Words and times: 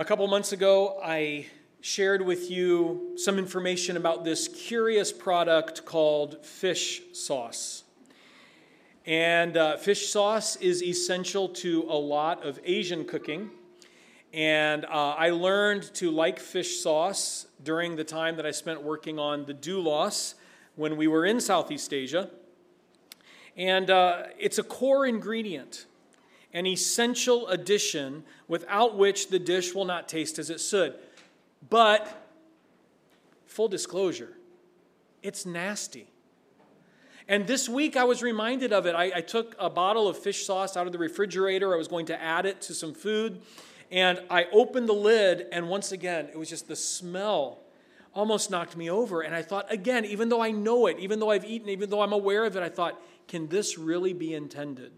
A 0.00 0.04
couple 0.04 0.24
months 0.28 0.52
ago, 0.52 1.00
I 1.04 1.46
shared 1.80 2.22
with 2.22 2.52
you 2.52 3.14
some 3.16 3.36
information 3.36 3.96
about 3.96 4.22
this 4.22 4.46
curious 4.46 5.10
product 5.10 5.84
called 5.84 6.46
fish 6.46 7.02
sauce. 7.12 7.82
And 9.06 9.56
uh, 9.56 9.76
fish 9.76 10.06
sauce 10.06 10.54
is 10.54 10.84
essential 10.84 11.48
to 11.48 11.84
a 11.88 11.98
lot 11.98 12.46
of 12.46 12.60
Asian 12.64 13.06
cooking. 13.06 13.50
And 14.32 14.84
uh, 14.84 15.16
I 15.18 15.30
learned 15.30 15.92
to 15.94 16.12
like 16.12 16.38
fish 16.38 16.78
sauce 16.78 17.48
during 17.64 17.96
the 17.96 18.04
time 18.04 18.36
that 18.36 18.46
I 18.46 18.52
spent 18.52 18.80
working 18.80 19.18
on 19.18 19.46
the 19.46 19.54
Doulos 19.54 20.34
when 20.76 20.96
we 20.96 21.08
were 21.08 21.26
in 21.26 21.40
Southeast 21.40 21.92
Asia. 21.92 22.30
And 23.56 23.90
uh, 23.90 24.26
it's 24.38 24.58
a 24.58 24.62
core 24.62 25.06
ingredient, 25.06 25.86
an 26.58 26.66
essential 26.66 27.46
addition 27.46 28.24
without 28.48 28.96
which 28.96 29.28
the 29.28 29.38
dish 29.38 29.76
will 29.76 29.84
not 29.84 30.08
taste 30.08 30.40
as 30.40 30.50
it 30.50 30.58
should. 30.58 30.92
But, 31.70 32.26
full 33.46 33.68
disclosure, 33.68 34.36
it's 35.22 35.46
nasty. 35.46 36.08
And 37.28 37.46
this 37.46 37.68
week 37.68 37.96
I 37.96 38.02
was 38.02 38.24
reminded 38.24 38.72
of 38.72 38.86
it. 38.86 38.96
I, 38.96 39.12
I, 39.14 39.20
took 39.20 39.54
a 39.60 39.70
bottle 39.70 40.08
of 40.08 40.18
fish 40.18 40.46
sauce 40.46 40.76
out 40.76 40.88
of 40.88 40.92
the 40.92 40.98
refrigerator. 40.98 41.72
I 41.72 41.76
was 41.76 41.86
going 41.86 42.06
to 42.06 42.20
add 42.20 42.44
it 42.44 42.60
to 42.62 42.74
some 42.74 42.92
food. 42.92 43.40
And 43.92 44.20
I 44.28 44.46
opened 44.50 44.88
the 44.88 44.94
lid, 44.94 45.46
and 45.52 45.68
once 45.68 45.92
again, 45.92 46.26
it 46.26 46.36
was 46.36 46.50
just 46.50 46.66
the 46.66 46.74
smell 46.74 47.60
almost 48.16 48.50
knocked 48.50 48.76
me 48.76 48.90
over. 48.90 49.20
And 49.20 49.32
I 49.32 49.42
thought, 49.42 49.72
again, 49.72 50.04
even 50.04 50.28
though 50.28 50.42
I 50.42 50.50
know 50.50 50.88
it, 50.88 50.98
even 50.98 51.20
though 51.20 51.30
I've 51.30 51.44
eaten, 51.44 51.68
even 51.68 51.88
though 51.88 52.02
I'm 52.02 52.12
aware 52.12 52.44
of 52.44 52.56
it, 52.56 52.64
I 52.64 52.68
thought, 52.68 53.00
can 53.28 53.46
this 53.46 53.78
really 53.78 54.12
be 54.12 54.34
intended 54.34 54.90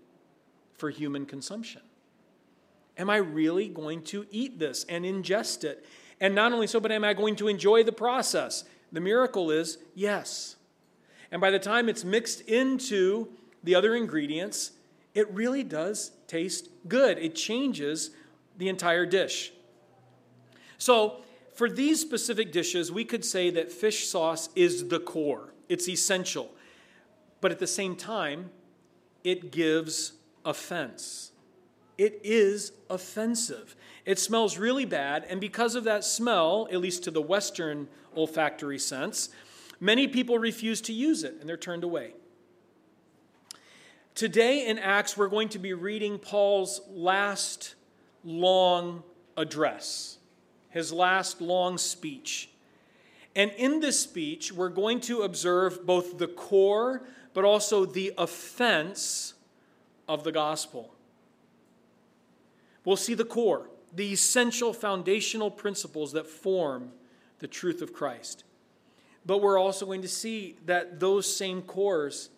for 0.81 0.91
human 0.91 1.27
consumption? 1.27 1.83
Am 2.99 3.09
I 3.09 3.17
really 3.17 3.69
going 3.69 4.03
to 4.05 4.27
eat 4.31 4.59
this 4.59 4.85
and 4.89 5.05
ingest 5.05 5.63
it? 5.63 5.87
And 6.21 6.35
not 6.35 6.53
only 6.53 6.67
so, 6.67 6.81
but 6.81 6.91
am 6.91 7.05
I 7.05 7.15
going 7.15 7.37
to 7.37 7.49
enjoy 7.49 7.85
the 7.85 7.93
process? 7.93 8.65
The 8.93 9.01
miracle 9.01 9.51
is 9.51 9.79
yes. 9.95 10.57
And 11.31 11.41
by 11.41 11.51
the 11.51 11.59
time 11.59 11.89
it's 11.89 12.05
mixed 12.05 12.41
into 12.43 13.29
the 13.63 13.75
other 13.75 13.95
ingredients, 13.95 14.73
it 15.15 15.31
really 15.33 15.63
does 15.63 16.13
taste 16.27 16.69
good. 16.89 17.19
It 17.19 17.35
changes 17.35 18.11
the 18.59 18.69
entire 18.69 19.07
dish. 19.07 19.53
So, 20.79 21.23
for 21.55 21.69
these 21.69 22.01
specific 22.01 22.53
dishes, 22.53 22.91
we 22.91 23.05
could 23.05 23.25
say 23.25 23.51
that 23.51 23.71
fish 23.71 24.07
sauce 24.07 24.49
is 24.57 24.89
the 24.89 24.99
core, 24.99 25.53
it's 25.69 25.89
essential. 25.89 26.51
But 27.41 27.51
at 27.51 27.59
the 27.59 27.67
same 27.67 27.97
time, 27.97 28.51
it 29.25 29.53
gives 29.53 30.13
offense. 30.45 31.33
It 31.99 32.21
is 32.25 32.73
offensive. 32.89 33.77
It 34.07 34.19
smells 34.19 34.57
really 34.57 34.87
bad, 34.87 35.25
and 35.29 35.41
because 35.41 35.75
of 35.75 35.85
that 35.85 36.05
smell, 36.05 36.67
at 36.73 36.81
least 36.81 37.05
to 37.05 37.11
the 37.11 37.21
Western 37.21 37.89
olfactory 38.17 38.79
sense, 38.79 39.29
many 39.79 40.09
people 40.09 40.39
refuse 40.39 40.81
to 40.83 40.93
use 40.93 41.25
it 41.25 41.37
and 41.41 41.49
they're 41.49 41.57
turned 41.57 41.85
away. 41.85 42.15
Today 44.15 44.67
in 44.67 44.79
Acts, 44.79 45.17
we're 45.17 45.29
going 45.29 45.49
to 45.51 45.59
be 45.59 45.73
reading 45.73 46.19
Paul's 46.19 46.81
last 46.89 47.75
long 48.25 49.03
address, 49.37 50.19
his 50.71 50.93
last 50.93 51.41
long 51.41 51.79
speech. 51.79 52.51
And 53.37 53.53
in 53.53 53.81
this 53.81 54.01
speech, 54.01 54.53
we're 54.53 54.69
going 54.69 55.01
to 55.03 55.23
observe 55.23 55.87
both 55.87 56.19
the 56.19 56.27
core 56.27 57.03
but 57.33 57.45
also 57.45 57.85
the 57.85 58.13
offense 58.19 59.35
of 60.11 60.25
the 60.25 60.33
gospel. 60.33 60.93
We'll 62.85 62.97
see 62.97 63.15
the 63.15 63.25
core 63.25 63.71
the 63.93 64.13
essential 64.13 64.73
foundational 64.73 65.51
principles 65.51 66.13
that 66.13 66.27
form 66.27 66.93
the 67.41 67.49
truth 67.49 67.83
of 67.83 67.93
Christ. 67.93 68.45
But 69.27 69.43
we're 69.43 69.59
also 69.59 69.85
going 69.85 70.03
to 70.03 70.09
see 70.09 70.57
that 70.67 71.01
those 71.01 71.35
same 71.35 71.63
cores 71.63 72.31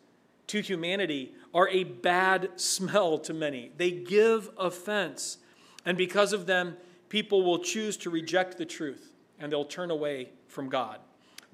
to 0.47 0.60
humanity 0.60 1.34
are 1.54 1.69
a 1.69 1.84
bad 1.84 2.50
smell 2.56 3.19
to 3.19 3.34
many. 3.34 3.70
They 3.76 3.91
give 3.91 4.50
offense. 4.58 5.38
And 5.84 5.98
because 5.98 6.32
of 6.32 6.47
them, 6.47 6.76
people 7.08 7.42
will 7.42 7.58
choose 7.58 7.97
to 7.98 8.10
reject 8.10 8.56
the 8.56 8.64
truth 8.64 9.12
and 9.38 9.52
they'll 9.52 9.64
turn 9.64 9.91
away 9.91 10.30
from 10.48 10.68
God. 10.68 11.00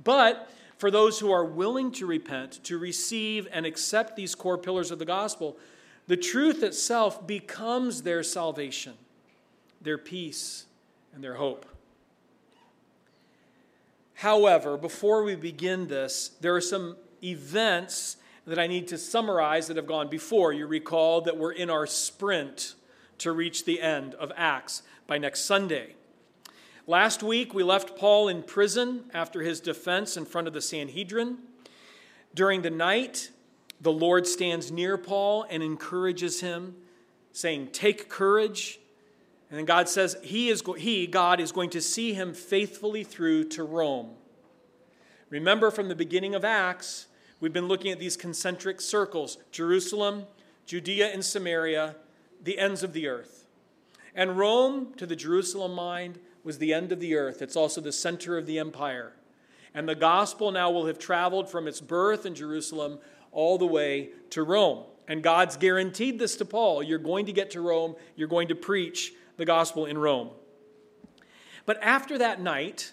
But 0.05 0.49
for 0.77 0.91
those 0.91 1.19
who 1.19 1.33
are 1.33 1.45
willing 1.45 1.91
to 1.93 2.07
repent, 2.07 2.63
to 2.65 2.79
receive 2.79 3.49
and 3.51 3.67
accept 3.67 4.15
these 4.15 4.35
core 4.35 4.59
pillars 4.59 4.91
of 4.91 5.01
the 5.01 5.05
gospel, 5.05 5.57
the 6.09 6.17
truth 6.17 6.63
itself 6.63 7.27
becomes 7.27 8.03
their 8.03 8.23
salvation 8.23 8.95
their 9.81 9.99
peace, 9.99 10.67
and 11.15 11.23
their 11.23 11.35
hope. 11.35 11.67
However, 14.15 14.77
before 14.77 15.23
we 15.23 15.37
begin 15.37 15.87
this, 15.87 16.31
there 16.41 16.55
are 16.55 16.61
some 16.61 16.97
events 17.23 18.17
that 18.47 18.59
I 18.59 18.67
need 18.67 18.89
to 18.89 18.99
summarize 18.99 19.69
that 19.69 19.77
have 19.77 19.87
gone 19.87 20.09
before. 20.09 20.53
You 20.53 20.67
recall 20.67 21.21
that 21.23 21.37
we're 21.37 21.53
in 21.53 21.71
our 21.71 21.87
sprint 21.87 22.75
to 23.19 23.33
reach 23.33 23.65
the 23.65 23.81
end 23.81 24.15
of 24.15 24.33
Acts 24.37 24.83
by 25.07 25.19
next 25.19 25.45
Sunday. 25.45 25.95
Last 26.87 27.23
week, 27.23 27.53
we 27.53 27.63
left 27.63 27.97
Paul 27.97 28.29
in 28.29 28.43
prison 28.43 29.05
after 29.13 29.43
his 29.43 29.61
defense 29.61 30.17
in 30.17 30.25
front 30.25 30.49
of 30.49 30.55
the 30.55 30.63
Sanhedrin. 30.63 31.39
During 32.35 32.63
the 32.63 32.71
night, 32.71 33.31
the 33.81 33.93
Lord 33.93 34.27
stands 34.27 34.73
near 34.73 34.99
Paul 34.99 35.47
and 35.49 35.63
encourages 35.63 36.41
him, 36.41 36.77
saying, 37.33 37.69
Take 37.73 38.09
courage. 38.09 38.81
And 39.51 39.59
then 39.59 39.65
God 39.65 39.89
says 39.89 40.17
he, 40.23 40.49
is, 40.49 40.63
he, 40.77 41.07
God, 41.07 41.41
is 41.41 41.53
going 41.53 41.71
to 41.71 41.81
see 41.81 42.13
him 42.13 42.35
faithfully 42.35 43.05
through 43.05 43.45
to 43.51 43.63
Rome. 43.63 44.11
Remember 45.31 45.71
from 45.71 45.89
the 45.89 45.95
beginning 45.95 46.35
of 46.35 46.45
Acts, 46.45 47.07
we've 47.41 47.53
been 47.53 47.69
looking 47.69 47.93
at 47.93 47.99
these 47.99 48.17
concentric 48.17 48.81
circles 48.81 49.39
Jerusalem, 49.53 50.25
Judea, 50.67 51.09
and 51.09 51.25
Samaria, 51.25 51.97
the 52.43 52.59
ends 52.59 52.83
of 52.83 52.93
the 52.93 53.09
earth. 53.09 53.47
And 54.15 54.37
Rome, 54.37 54.95
to 54.97 55.07
the 55.07 55.17
Jerusalem 55.17 55.75
mind, 55.75 56.19
was 56.43 56.59
the 56.59 56.75
end 56.75 56.93
of 56.93 57.01
the 57.01 57.15
earth. 57.15 57.43
It's 57.43 57.57
also 57.57 57.81
the 57.81 57.93
center 57.93 58.37
of 58.37 58.47
the 58.47 58.59
empire. 58.59 59.13
And 59.75 59.89
the 59.89 59.95
gospel 59.95 60.51
now 60.51 60.71
will 60.71 60.87
have 60.87 60.99
traveled 60.99 61.51
from 61.51 61.69
its 61.69 61.81
birth 61.81 62.27
in 62.27 62.35
Jerusalem 62.35 62.99
all 63.33 63.59
the 63.59 63.67
way 63.67 64.11
to 64.31 64.43
Rome. 64.43 64.85
And 65.07 65.23
God's 65.23 65.57
guaranteed 65.57 66.19
this 66.19 66.37
to 66.37 66.45
Paul. 66.45 66.83
You're 66.83 66.99
going 66.99 67.27
to 67.27 67.33
get 67.33 67.51
to 67.53 67.61
Rome, 67.61 67.97
you're 68.17 68.29
going 68.29 68.49
to 68.49 68.55
preach 68.55 69.13
the 69.37 69.45
gospel 69.45 69.87
in 69.87 69.97
Rome. 69.97 70.31
But 71.65 71.83
after 71.83 72.19
that 72.19 72.41
night, 72.41 72.93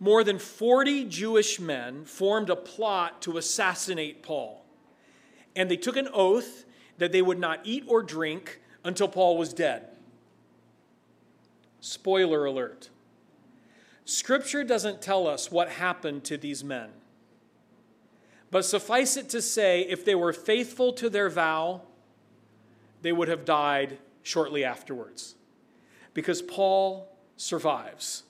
more 0.00 0.24
than 0.24 0.38
40 0.38 1.04
Jewish 1.04 1.60
men 1.60 2.04
formed 2.04 2.50
a 2.50 2.56
plot 2.56 3.22
to 3.22 3.38
assassinate 3.38 4.22
Paul. 4.22 4.64
And 5.56 5.70
they 5.70 5.76
took 5.76 5.96
an 5.96 6.08
oath 6.12 6.64
that 6.98 7.12
they 7.12 7.22
would 7.22 7.38
not 7.38 7.60
eat 7.64 7.84
or 7.86 8.02
drink 8.02 8.60
until 8.84 9.08
Paul 9.08 9.38
was 9.38 9.52
dead. 9.52 9.88
Spoiler 11.80 12.44
alert. 12.44 12.90
Scripture 14.04 14.64
doesn't 14.64 15.00
tell 15.00 15.26
us 15.26 15.50
what 15.50 15.70
happened 15.70 16.24
to 16.24 16.36
these 16.36 16.62
men. 16.62 16.90
But 18.54 18.64
suffice 18.64 19.16
it 19.16 19.28
to 19.30 19.42
say, 19.42 19.80
if 19.80 20.04
they 20.04 20.14
were 20.14 20.32
faithful 20.32 20.92
to 20.92 21.10
their 21.10 21.28
vow, 21.28 21.80
they 23.02 23.10
would 23.10 23.26
have 23.26 23.44
died 23.44 23.98
shortly 24.22 24.64
afterwards 24.64 25.34
because 26.12 26.40
Paul 26.40 27.18
survives. 27.36 28.22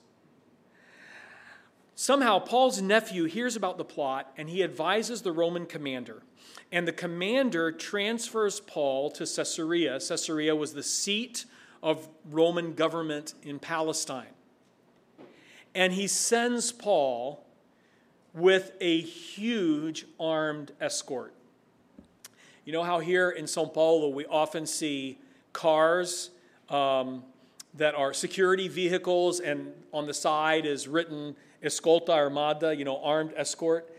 Somehow, 1.93 2.39
Paul's 2.39 2.81
nephew 2.81 3.25
hears 3.25 3.55
about 3.55 3.77
the 3.77 3.85
plot 3.85 4.33
and 4.35 4.49
he 4.49 4.63
advises 4.63 5.21
the 5.21 5.31
Roman 5.31 5.67
commander. 5.67 6.23
And 6.71 6.87
the 6.87 6.91
commander 6.91 7.71
transfers 7.71 8.59
Paul 8.61 9.11
to 9.11 9.27
Caesarea. 9.27 9.99
Caesarea 9.99 10.55
was 10.55 10.73
the 10.73 10.81
seat 10.81 11.45
of 11.83 12.09
Roman 12.31 12.73
government 12.73 13.35
in 13.43 13.59
Palestine. 13.59 14.33
And 15.75 15.93
he 15.93 16.07
sends 16.07 16.71
Paul 16.71 17.44
with 18.35 18.73
a 18.81 19.01
huge 19.01 20.05
armed 20.19 20.73
escort. 20.81 21.33
You 22.65 22.73
know 22.73 22.83
how 22.83 22.99
here 22.99 23.29
in 23.29 23.47
Sao 23.47 23.65
Paulo 23.65 24.09
we 24.09 24.25
often 24.25 24.65
see 24.65 25.17
cars 25.53 26.31
um, 26.69 27.23
that 27.75 27.95
are 27.95 28.13
security 28.13 28.67
vehicles, 28.67 29.39
and 29.39 29.71
on 29.93 30.05
the 30.05 30.13
side 30.13 30.65
is 30.65 30.87
written 30.87 31.35
Escolta 31.63 32.09
Armada, 32.09 32.75
you 32.75 32.83
know, 32.83 33.01
armed 33.01 33.33
escort. 33.37 33.89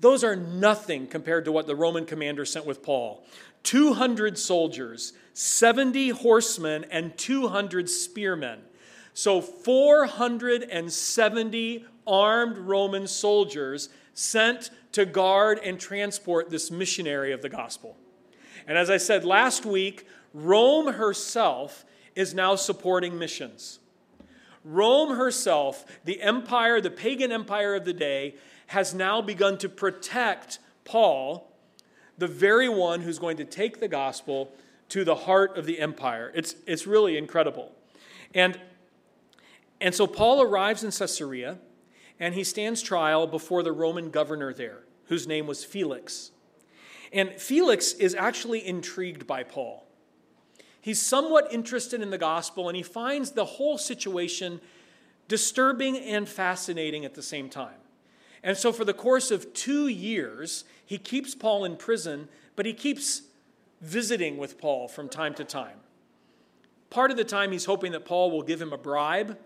Those 0.00 0.24
are 0.24 0.36
nothing 0.36 1.06
compared 1.06 1.44
to 1.44 1.52
what 1.52 1.66
the 1.66 1.76
Roman 1.76 2.06
commander 2.06 2.44
sent 2.44 2.66
with 2.66 2.82
Paul 2.82 3.24
200 3.64 4.38
soldiers, 4.38 5.12
70 5.34 6.10
horsemen, 6.10 6.84
and 6.90 7.16
200 7.16 7.88
spearmen. 7.88 8.60
So 9.14 9.40
470 9.40 11.84
armed 12.06 12.58
Roman 12.58 13.06
soldiers 13.06 13.88
sent 14.14 14.70
to 14.92 15.06
guard 15.06 15.58
and 15.64 15.78
transport 15.78 16.50
this 16.50 16.70
missionary 16.70 17.32
of 17.32 17.42
the 17.42 17.48
gospel. 17.48 17.96
And 18.66 18.76
as 18.78 18.90
I 18.90 18.96
said 18.96 19.24
last 19.24 19.64
week, 19.64 20.06
Rome 20.34 20.94
herself 20.94 21.84
is 22.14 22.34
now 22.34 22.54
supporting 22.54 23.18
missions. 23.18 23.78
Rome 24.64 25.16
herself, 25.16 25.84
the 26.04 26.22
empire, 26.22 26.80
the 26.80 26.90
pagan 26.90 27.32
empire 27.32 27.74
of 27.74 27.84
the 27.84 27.92
day, 27.92 28.36
has 28.68 28.94
now 28.94 29.20
begun 29.20 29.58
to 29.58 29.68
protect 29.68 30.58
Paul, 30.84 31.52
the 32.16 32.28
very 32.28 32.68
one 32.68 33.00
who's 33.00 33.18
going 33.18 33.36
to 33.38 33.44
take 33.44 33.80
the 33.80 33.88
gospel 33.88 34.52
to 34.90 35.04
the 35.04 35.14
heart 35.14 35.56
of 35.56 35.66
the 35.66 35.80
empire. 35.80 36.30
It's, 36.34 36.54
it's 36.66 36.86
really 36.86 37.16
incredible. 37.16 37.72
And, 38.34 38.60
and 39.80 39.94
so 39.94 40.06
Paul 40.06 40.42
arrives 40.42 40.84
in 40.84 40.90
Caesarea 40.90 41.58
and 42.22 42.36
he 42.36 42.44
stands 42.44 42.80
trial 42.80 43.26
before 43.26 43.64
the 43.64 43.72
Roman 43.72 44.08
governor 44.08 44.54
there, 44.54 44.84
whose 45.06 45.26
name 45.26 45.48
was 45.48 45.64
Felix. 45.64 46.30
And 47.12 47.32
Felix 47.32 47.94
is 47.94 48.14
actually 48.14 48.64
intrigued 48.64 49.26
by 49.26 49.42
Paul. 49.42 49.84
He's 50.80 51.02
somewhat 51.02 51.52
interested 51.52 52.00
in 52.00 52.10
the 52.10 52.18
gospel, 52.18 52.68
and 52.68 52.76
he 52.76 52.84
finds 52.84 53.32
the 53.32 53.44
whole 53.44 53.76
situation 53.76 54.60
disturbing 55.26 55.98
and 55.98 56.28
fascinating 56.28 57.04
at 57.04 57.14
the 57.14 57.22
same 57.22 57.48
time. 57.48 57.80
And 58.44 58.56
so, 58.56 58.72
for 58.72 58.84
the 58.84 58.94
course 58.94 59.32
of 59.32 59.52
two 59.52 59.88
years, 59.88 60.62
he 60.86 60.98
keeps 60.98 61.34
Paul 61.34 61.64
in 61.64 61.76
prison, 61.76 62.28
but 62.54 62.66
he 62.66 62.72
keeps 62.72 63.22
visiting 63.80 64.36
with 64.36 64.58
Paul 64.58 64.86
from 64.86 65.08
time 65.08 65.34
to 65.34 65.44
time. 65.44 65.78
Part 66.88 67.10
of 67.10 67.16
the 67.16 67.24
time, 67.24 67.50
he's 67.50 67.64
hoping 67.64 67.90
that 67.92 68.04
Paul 68.04 68.30
will 68.30 68.42
give 68.42 68.62
him 68.62 68.72
a 68.72 68.78
bribe, 68.78 69.38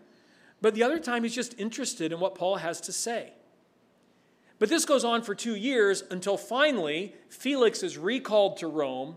but 0.60 0.74
the 0.74 0.82
other 0.82 0.98
time, 0.98 1.22
he's 1.22 1.34
just 1.34 1.58
interested 1.58 2.12
in 2.12 2.20
what 2.20 2.34
Paul 2.34 2.56
has 2.56 2.80
to 2.82 2.92
say. 2.92 3.32
But 4.58 4.68
this 4.68 4.84
goes 4.84 5.04
on 5.04 5.22
for 5.22 5.34
two 5.34 5.54
years 5.54 6.02
until 6.10 6.36
finally 6.36 7.14
Felix 7.28 7.82
is 7.82 7.98
recalled 7.98 8.56
to 8.58 8.66
Rome 8.66 9.16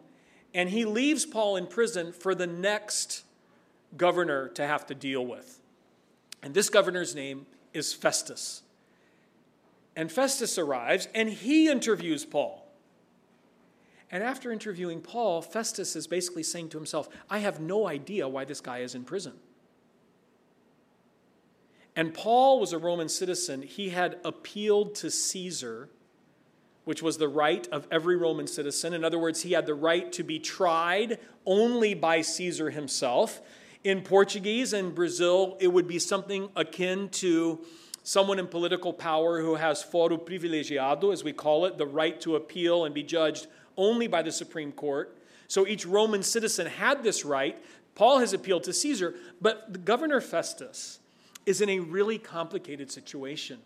and 0.53 0.69
he 0.69 0.83
leaves 0.83 1.25
Paul 1.25 1.55
in 1.55 1.67
prison 1.67 2.11
for 2.11 2.35
the 2.35 2.47
next 2.47 3.23
governor 3.95 4.49
to 4.49 4.65
have 4.65 4.85
to 4.87 4.95
deal 4.95 5.25
with. 5.25 5.61
And 6.41 6.53
this 6.53 6.69
governor's 6.69 7.15
name 7.15 7.45
is 7.73 7.93
Festus. 7.93 8.63
And 9.95 10.11
Festus 10.11 10.57
arrives 10.57 11.07
and 11.13 11.29
he 11.29 11.69
interviews 11.69 12.25
Paul. 12.25 12.65
And 14.11 14.23
after 14.23 14.51
interviewing 14.51 15.01
Paul, 15.01 15.41
Festus 15.41 15.95
is 15.95 16.07
basically 16.07 16.43
saying 16.43 16.69
to 16.69 16.77
himself, 16.77 17.09
I 17.29 17.39
have 17.39 17.59
no 17.59 17.87
idea 17.87 18.27
why 18.27 18.43
this 18.43 18.59
guy 18.59 18.79
is 18.79 18.95
in 18.95 19.03
prison. 19.03 19.33
And 21.99 22.13
Paul 22.13 22.61
was 22.61 22.71
a 22.71 22.77
Roman 22.77 23.09
citizen. 23.09 23.61
He 23.61 23.89
had 23.89 24.19
appealed 24.23 24.95
to 24.95 25.11
Caesar, 25.11 25.89
which 26.85 27.03
was 27.03 27.17
the 27.17 27.27
right 27.27 27.67
of 27.73 27.89
every 27.91 28.15
Roman 28.15 28.47
citizen. 28.47 28.93
In 28.93 29.03
other 29.03 29.19
words, 29.19 29.41
he 29.41 29.51
had 29.51 29.65
the 29.65 29.73
right 29.73 30.09
to 30.13 30.23
be 30.23 30.39
tried 30.39 31.19
only 31.45 31.93
by 31.93 32.21
Caesar 32.21 32.69
himself. 32.69 33.41
In 33.83 34.01
Portuguese 34.01 34.71
and 34.71 34.95
Brazil, 34.95 35.57
it 35.59 35.67
would 35.67 35.89
be 35.89 35.99
something 35.99 36.47
akin 36.55 37.09
to 37.09 37.65
someone 38.03 38.39
in 38.39 38.47
political 38.47 38.93
power 38.93 39.41
who 39.41 39.55
has 39.55 39.83
foro 39.83 40.15
privilegiado, 40.15 41.11
as 41.11 41.21
we 41.25 41.33
call 41.33 41.65
it, 41.65 41.77
the 41.77 41.85
right 41.85 42.21
to 42.21 42.37
appeal 42.37 42.85
and 42.85 42.95
be 42.95 43.03
judged 43.03 43.47
only 43.75 44.07
by 44.07 44.21
the 44.21 44.31
Supreme 44.31 44.71
Court. 44.71 45.17
So 45.49 45.67
each 45.67 45.85
Roman 45.85 46.23
citizen 46.23 46.65
had 46.65 47.03
this 47.03 47.25
right. 47.25 47.61
Paul 47.93 48.19
has 48.19 48.31
appealed 48.31 48.63
to 48.63 48.71
Caesar, 48.71 49.15
but 49.41 49.73
the 49.73 49.79
governor 49.79 50.21
Festus, 50.21 50.98
is 51.49 51.61
in 51.61 51.69
a 51.69 51.79
really 51.79 52.19
complicated 52.19 52.91
situation 52.91 53.57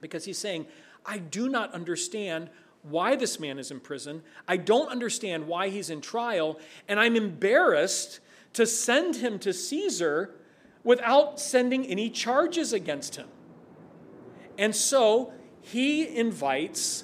because 0.00 0.24
he's 0.24 0.38
saying, 0.38 0.64
I 1.04 1.18
do 1.18 1.48
not 1.48 1.74
understand 1.74 2.48
why 2.82 3.16
this 3.16 3.40
man 3.40 3.58
is 3.58 3.72
in 3.72 3.80
prison. 3.80 4.22
I 4.46 4.56
don't 4.56 4.88
understand 4.88 5.48
why 5.48 5.68
he's 5.68 5.90
in 5.90 6.00
trial, 6.00 6.60
and 6.86 7.00
I'm 7.00 7.16
embarrassed 7.16 8.20
to 8.52 8.66
send 8.66 9.16
him 9.16 9.40
to 9.40 9.52
Caesar 9.52 10.36
without 10.84 11.40
sending 11.40 11.84
any 11.86 12.08
charges 12.08 12.72
against 12.72 13.16
him. 13.16 13.26
And 14.56 14.74
so 14.76 15.32
he 15.60 16.16
invites 16.16 17.02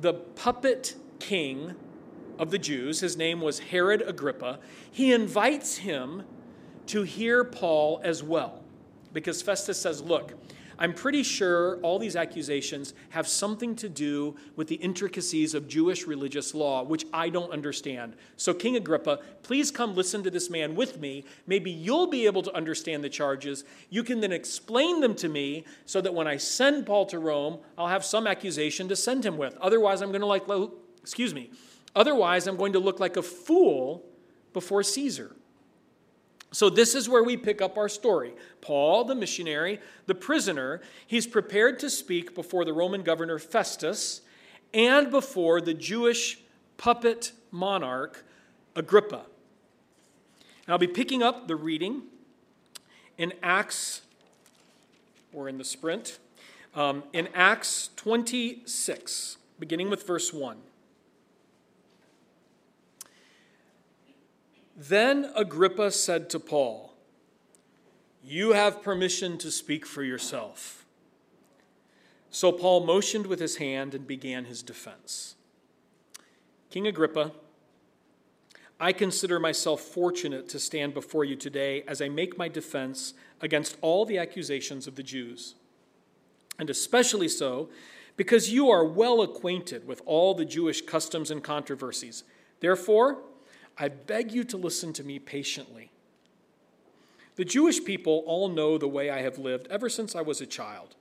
the 0.00 0.14
puppet 0.14 0.96
king 1.18 1.74
of 2.38 2.50
the 2.50 2.58
Jews, 2.58 3.00
his 3.00 3.14
name 3.14 3.42
was 3.42 3.58
Herod 3.58 4.02
Agrippa, 4.06 4.58
he 4.90 5.12
invites 5.12 5.76
him 5.76 6.22
to 6.86 7.02
hear 7.02 7.44
Paul 7.44 8.00
as 8.02 8.22
well 8.22 8.60
because 9.12 9.42
Festus 9.42 9.80
says, 9.80 10.02
Look, 10.02 10.34
I'm 10.80 10.94
pretty 10.94 11.22
sure 11.22 11.76
all 11.82 11.98
these 11.98 12.16
accusations 12.16 12.94
have 13.10 13.28
something 13.28 13.76
to 13.76 13.88
do 13.90 14.34
with 14.56 14.66
the 14.66 14.76
intricacies 14.76 15.52
of 15.52 15.68
Jewish 15.68 16.06
religious 16.06 16.54
law, 16.54 16.82
which 16.82 17.04
I 17.12 17.28
don't 17.28 17.52
understand. 17.52 18.16
So, 18.38 18.54
King 18.54 18.76
Agrippa, 18.76 19.20
please 19.42 19.70
come 19.70 19.94
listen 19.94 20.22
to 20.22 20.30
this 20.30 20.48
man 20.48 20.74
with 20.74 20.98
me. 20.98 21.26
Maybe 21.46 21.70
you'll 21.70 22.06
be 22.06 22.24
able 22.24 22.40
to 22.44 22.54
understand 22.56 23.04
the 23.04 23.10
charges. 23.10 23.64
You 23.90 24.02
can 24.02 24.20
then 24.20 24.32
explain 24.32 25.00
them 25.00 25.14
to 25.16 25.28
me 25.28 25.66
so 25.84 26.00
that 26.00 26.14
when 26.14 26.26
I 26.26 26.38
send 26.38 26.86
Paul 26.86 27.04
to 27.06 27.18
Rome, 27.18 27.58
I'll 27.76 27.88
have 27.88 28.04
some 28.04 28.26
accusation 28.26 28.88
to 28.88 28.96
send 28.96 29.26
him 29.26 29.36
with. 29.36 29.54
Otherwise, 29.58 30.00
I'm 30.00 30.08
going 30.12 30.22
to 30.22 30.26
like, 30.26 30.44
excuse 31.02 31.34
me, 31.34 31.50
otherwise, 31.94 32.46
I'm 32.46 32.56
going 32.56 32.72
to 32.72 32.78
look 32.78 32.98
like 32.98 33.18
a 33.18 33.22
fool 33.22 34.02
before 34.54 34.82
Caesar. 34.82 35.36
So, 36.52 36.68
this 36.68 36.94
is 36.96 37.08
where 37.08 37.22
we 37.22 37.36
pick 37.36 37.62
up 37.62 37.78
our 37.78 37.88
story. 37.88 38.32
Paul, 38.60 39.04
the 39.04 39.14
missionary, 39.14 39.78
the 40.06 40.16
prisoner, 40.16 40.80
he's 41.06 41.26
prepared 41.26 41.78
to 41.78 41.90
speak 41.90 42.34
before 42.34 42.64
the 42.64 42.72
Roman 42.72 43.02
governor 43.02 43.38
Festus 43.38 44.22
and 44.74 45.10
before 45.10 45.60
the 45.60 45.74
Jewish 45.74 46.40
puppet 46.76 47.32
monarch 47.52 48.24
Agrippa. 48.74 49.26
And 50.66 50.72
I'll 50.72 50.78
be 50.78 50.86
picking 50.86 51.22
up 51.22 51.46
the 51.46 51.56
reading 51.56 52.02
in 53.16 53.32
Acts, 53.42 54.02
or 55.32 55.48
in 55.48 55.58
the 55.58 55.64
sprint, 55.64 56.18
um, 56.74 57.02
in 57.12 57.28
Acts 57.34 57.90
26, 57.96 59.36
beginning 59.58 59.90
with 59.90 60.06
verse 60.06 60.32
1. 60.32 60.56
Then 64.80 65.30
Agrippa 65.36 65.90
said 65.90 66.30
to 66.30 66.40
Paul, 66.40 66.94
You 68.24 68.52
have 68.52 68.82
permission 68.82 69.36
to 69.36 69.50
speak 69.50 69.84
for 69.84 70.02
yourself. 70.02 70.86
So 72.30 72.50
Paul 72.50 72.86
motioned 72.86 73.26
with 73.26 73.40
his 73.40 73.56
hand 73.56 73.94
and 73.94 74.06
began 74.06 74.46
his 74.46 74.62
defense. 74.62 75.34
King 76.70 76.86
Agrippa, 76.86 77.32
I 78.80 78.94
consider 78.94 79.38
myself 79.38 79.82
fortunate 79.82 80.48
to 80.48 80.58
stand 80.58 80.94
before 80.94 81.26
you 81.26 81.36
today 81.36 81.84
as 81.86 82.00
I 82.00 82.08
make 82.08 82.38
my 82.38 82.48
defense 82.48 83.12
against 83.42 83.76
all 83.82 84.06
the 84.06 84.16
accusations 84.16 84.86
of 84.86 84.96
the 84.96 85.02
Jews, 85.02 85.56
and 86.58 86.70
especially 86.70 87.28
so 87.28 87.68
because 88.16 88.50
you 88.50 88.70
are 88.70 88.86
well 88.86 89.20
acquainted 89.20 89.86
with 89.86 90.00
all 90.06 90.32
the 90.32 90.46
Jewish 90.46 90.80
customs 90.80 91.30
and 91.30 91.44
controversies. 91.44 92.24
Therefore, 92.60 93.18
I 93.80 93.88
beg 93.88 94.30
you 94.30 94.44
to 94.44 94.58
listen 94.58 94.92
to 94.92 95.02
me 95.02 95.18
patiently. 95.18 95.90
The 97.36 97.46
Jewish 97.46 97.82
people 97.82 98.22
all 98.26 98.50
know 98.50 98.76
the 98.76 98.86
way 98.86 99.08
I 99.08 99.22
have 99.22 99.38
lived 99.38 99.66
ever 99.68 99.88
since 99.88 100.14
I 100.14 100.20
was 100.20 100.42
a 100.42 100.46
child, 100.46 100.96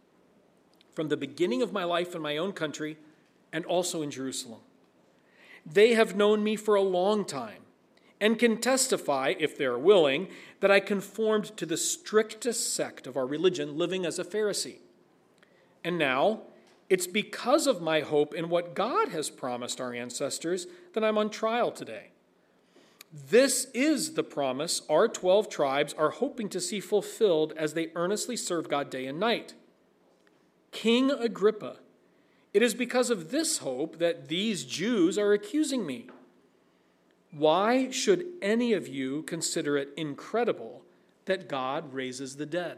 from 0.94 1.10
the 1.10 1.18
beginning 1.18 1.62
of 1.62 1.74
my 1.74 1.84
life 1.84 2.16
in 2.16 2.22
my 2.22 2.38
own 2.38 2.54
country 2.54 2.98
and 3.52 3.66
also 3.66 4.02
in 4.02 4.12
Jerusalem. 4.12 4.62
They 5.66 5.94
have 5.94 6.16
known 6.16 6.42
me 6.42 6.56
for 6.56 6.76
a 6.76 6.82
long 6.82 7.26
time 7.26 7.64
and 8.22 8.40
can 8.40 8.62
testify, 8.62 9.34
if 9.38 9.58
they 9.58 9.66
are 9.66 9.78
willing, 9.78 10.30
that 10.62 10.72
I 10.72 10.80
conformed 10.80 11.58
to 11.58 11.66
the 11.66 11.76
strictest 11.76 12.74
sect 12.74 13.08
of 13.08 13.18
our 13.18 13.28
religion, 13.28 13.78
living 13.78 14.06
as 14.06 14.20
a 14.20 14.24
Pharisee. 14.24 14.80
And 15.84 15.98
now, 15.98 16.44
it's 16.90 17.08
because 17.08 17.68
of 17.68 17.82
my 17.82 18.00
hope 18.00 18.34
in 18.34 18.48
what 18.48 18.74
God 18.74 19.10
has 19.10 19.30
promised 19.30 19.82
our 19.82 19.94
ancestors 19.94 20.66
that 20.94 21.04
I'm 21.04 21.18
on 21.18 21.30
trial 21.30 21.72
today. 21.72 22.12
This 23.12 23.66
is 23.74 24.14
the 24.14 24.24
promise 24.24 24.84
our 24.88 25.08
12 25.08 25.50
tribes 25.50 25.94
are 25.94 26.12
hoping 26.12 26.48
to 26.50 26.62
see 26.62 26.80
fulfilled 26.80 27.54
as 27.58 27.74
they 27.74 27.92
earnestly 27.96 28.38
serve 28.38 28.70
God 28.70 28.90
day 28.90 29.08
and 29.08 29.20
night. 29.20 29.56
King 30.72 31.10
Agrippa, 31.10 31.78
it 32.54 32.62
is 32.62 32.76
because 32.76 33.10
of 33.10 33.32
this 33.32 33.60
hope 33.60 33.98
that 33.98 34.28
these 34.28 34.64
Jews 34.64 35.18
are 35.18 35.34
accusing 35.34 35.86
me. 35.86 36.08
Why 37.32 37.90
should 37.90 38.26
any 38.42 38.74
of 38.74 38.88
you 38.88 39.24
consider 39.24 39.78
it 39.78 39.90
incredible 39.98 40.84
that 41.26 41.50
God 41.50 41.94
raises 41.94 42.36
the 42.36 42.46
dead? 42.46 42.78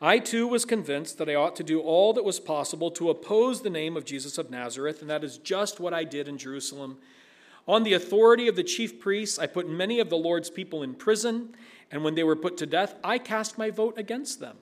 I 0.00 0.18
too 0.18 0.46
was 0.46 0.64
convinced 0.64 1.18
that 1.18 1.28
I 1.28 1.34
ought 1.34 1.56
to 1.56 1.62
do 1.62 1.80
all 1.80 2.12
that 2.14 2.24
was 2.24 2.40
possible 2.40 2.90
to 2.92 3.10
oppose 3.10 3.62
the 3.62 3.70
name 3.70 3.96
of 3.96 4.04
Jesus 4.04 4.38
of 4.38 4.50
Nazareth, 4.50 5.00
and 5.00 5.10
that 5.10 5.22
is 5.22 5.36
just 5.36 5.78
what 5.78 5.92
I 5.92 6.04
did 6.04 6.26
in 6.26 6.38
Jerusalem 6.38 6.98
on 7.70 7.84
the 7.84 7.92
authority 7.92 8.48
of 8.48 8.56
the 8.56 8.64
chief 8.64 8.98
priests, 8.98 9.38
I 9.38 9.46
put 9.46 9.68
many 9.68 10.00
of 10.00 10.10
the 10.10 10.16
Lord's 10.16 10.50
people 10.50 10.82
in 10.82 10.94
prison, 10.94 11.54
and 11.92 12.02
when 12.02 12.16
they 12.16 12.24
were 12.24 12.34
put 12.34 12.56
to 12.56 12.66
death, 12.66 12.96
I 13.04 13.18
cast 13.18 13.58
my 13.58 13.70
vote 13.70 13.96
against 13.96 14.40
them. 14.40 14.56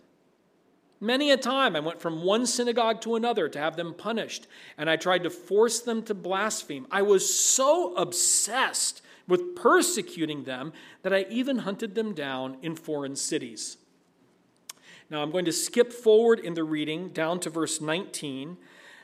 Many 1.01 1.31
a 1.31 1.39
time 1.39 1.75
I 1.75 1.81
went 1.81 2.03
from 2.03 2.23
one 2.23 2.45
synagogue 2.45 3.01
to 3.03 3.15
another 3.15 3.49
to 3.49 3.59
have 3.59 3.77
them 3.77 3.95
punished, 3.95 4.47
and 4.77 4.91
I 4.91 4.97
tried 4.97 5.23
to 5.23 5.31
force 5.31 5.81
them 5.81 6.03
to 6.03 6.15
blaspheme. 6.15 6.87
I 6.91 7.01
was 7.01 7.35
so 7.35 7.95
obsessed 7.95 9.01
with 9.27 9.57
persecuting 9.57 10.45
them 10.45 10.75
that 11.03 11.15
I 11.15 11.25
even 11.31 11.59
hunted 11.59 11.95
them 11.95 12.13
down 12.13 12.59
in 12.61 12.77
foreign 12.77 13.17
cities. 13.17 13.79
Now 15.09 15.23
I'm 15.23 15.31
going 15.31 15.47
to 15.47 15.53
skip 15.53 15.95
forward 15.95 16.41
in 16.41 16.53
the 16.53 16.65
reading 16.65 17.09
down 17.09 17.41
to 17.41 17.51
verse 17.51 17.81
19. 17.81 18.59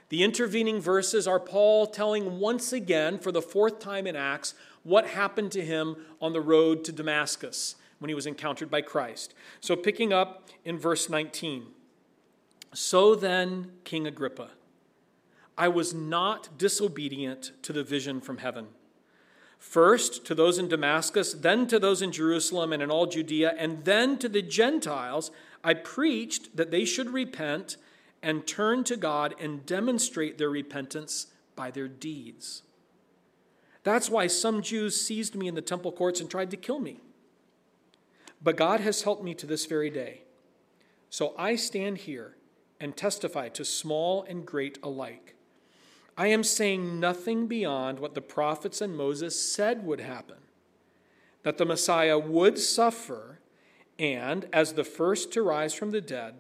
The 0.09 0.23
intervening 0.23 0.81
verses 0.81 1.27
are 1.27 1.41
Paul 1.41 1.87
telling 1.87 2.39
once 2.39 2.73
again, 2.73 3.19
for 3.19 3.33
the 3.33 3.43
fourth 3.43 3.79
time 3.79 4.07
in 4.07 4.17
Acts, 4.17 4.55
what 4.83 5.09
happened 5.09 5.51
to 5.53 5.65
him 5.65 5.97
on 6.21 6.33
the 6.33 6.41
road 6.41 6.85
to 6.85 6.93
Damascus 6.93 7.77
when 7.99 8.09
he 8.09 8.15
was 8.15 8.27
encountered 8.27 8.71
by 8.71 8.83
Christ. 8.83 9.35
So, 9.61 9.77
picking 9.77 10.13
up 10.13 10.51
in 10.65 10.79
verse 10.79 11.09
19. 11.09 11.67
So 12.75 13.15
then, 13.15 13.71
King 13.85 14.07
Agrippa, 14.07 14.51
I 15.57 15.69
was 15.69 15.95
not 15.95 16.59
disobedient 16.59 17.53
to 17.63 17.73
the 17.73 17.85
vision 17.85 18.21
from 18.21 18.39
heaven. 18.39 18.67
First 19.59 20.27
to 20.27 20.35
those 20.35 20.59
in 20.59 20.69
Damascus, 20.69 21.33
then 21.33 21.67
to 21.69 21.79
those 21.79 22.03
in 22.03 22.13
Jerusalem 22.13 22.73
and 22.73 22.83
in 22.83 22.91
all 22.91 23.07
Judea, 23.07 23.55
and 23.57 23.85
then 23.85 24.19
to 24.19 24.29
the 24.29 24.43
Gentiles, 24.43 25.31
I 25.63 25.73
preached 25.75 26.57
that 26.57 26.71
they 26.71 26.85
should 26.85 27.11
repent 27.11 27.77
and 28.25 28.47
turn 28.47 28.83
to 28.85 28.97
God 28.97 29.35
and 29.39 29.67
demonstrate 29.67 30.39
their 30.39 30.49
repentance 30.49 31.27
by 31.55 31.71
their 31.71 31.87
deeds. 31.87 32.63
That's 33.83 34.09
why 34.09 34.29
some 34.29 34.63
Jews 34.63 34.99
seized 34.99 35.35
me 35.35 35.47
in 35.47 35.55
the 35.55 35.61
temple 35.61 35.93
courts 35.93 36.21
and 36.21 36.31
tried 36.31 36.51
to 36.51 36.57
kill 36.57 36.81
me. 36.81 37.01
But 38.43 38.57
God 38.57 38.81
has 38.81 39.03
helped 39.03 39.23
me 39.23 39.35
to 39.35 39.47
this 39.47 39.67
very 39.67 39.91
day. 39.91 40.23
So 41.11 41.35
I 41.39 41.55
stand 41.55 41.99
here 41.99 42.37
and 42.81 42.97
testify 42.97 43.51
to 43.51 43.65
small 43.65 44.25
and 44.25 44.47
great 44.47 44.79
alike. 44.83 45.37
I 46.17 46.29
am 46.29 46.43
saying 46.45 46.99
nothing 46.99 47.47
beyond 47.47 48.01
what 48.01 48.15
the 48.15 48.21
prophets 48.23 48.81
and 48.81 48.97
Moses 48.97 49.41
said 49.55 49.85
would 49.85 50.01
happen 50.01 50.39
that 51.43 51.59
the 51.59 51.67
Messiah 51.67 52.19
would 52.19 52.59
suffer 52.59 53.39
and, 53.99 54.49
as 54.51 54.73
the 54.73 54.83
first 54.83 55.31
to 55.33 55.43
rise 55.43 55.75
from 55.75 55.91
the 55.91 56.01
dead, 56.01 56.37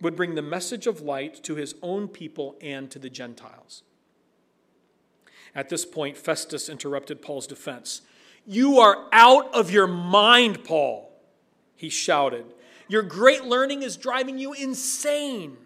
would 0.00 0.16
bring 0.16 0.34
the 0.34 0.42
message 0.42 0.86
of 0.86 1.00
light 1.00 1.42
to 1.44 1.56
his 1.56 1.74
own 1.82 2.08
people 2.08 2.56
and 2.60 2.90
to 2.90 2.98
the 2.98 3.10
Gentiles. 3.10 3.82
At 5.54 5.68
this 5.68 5.84
point, 5.84 6.16
Festus 6.16 6.68
interrupted 6.68 7.22
Paul's 7.22 7.46
defense. 7.46 8.02
You 8.46 8.78
are 8.78 9.08
out 9.12 9.52
of 9.54 9.70
your 9.70 9.86
mind, 9.86 10.64
Paul, 10.64 11.12
he 11.76 11.88
shouted. 11.88 12.46
Your 12.88 13.02
great 13.02 13.44
learning 13.44 13.82
is 13.82 13.96
driving 13.96 14.38
you 14.38 14.52
insane. 14.52 15.56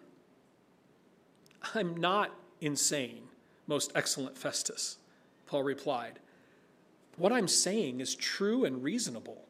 I'm 1.75 1.97
not 1.97 2.31
insane, 2.61 3.23
most 3.67 3.93
excellent 3.95 4.37
Festus, 4.37 4.99
Paul 5.47 5.63
replied. 5.63 6.19
What 7.17 7.33
I'm 7.33 7.49
saying 7.49 8.01
is 8.01 8.15
true 8.15 8.65
and 8.65 8.83
reasonable. 8.83 9.44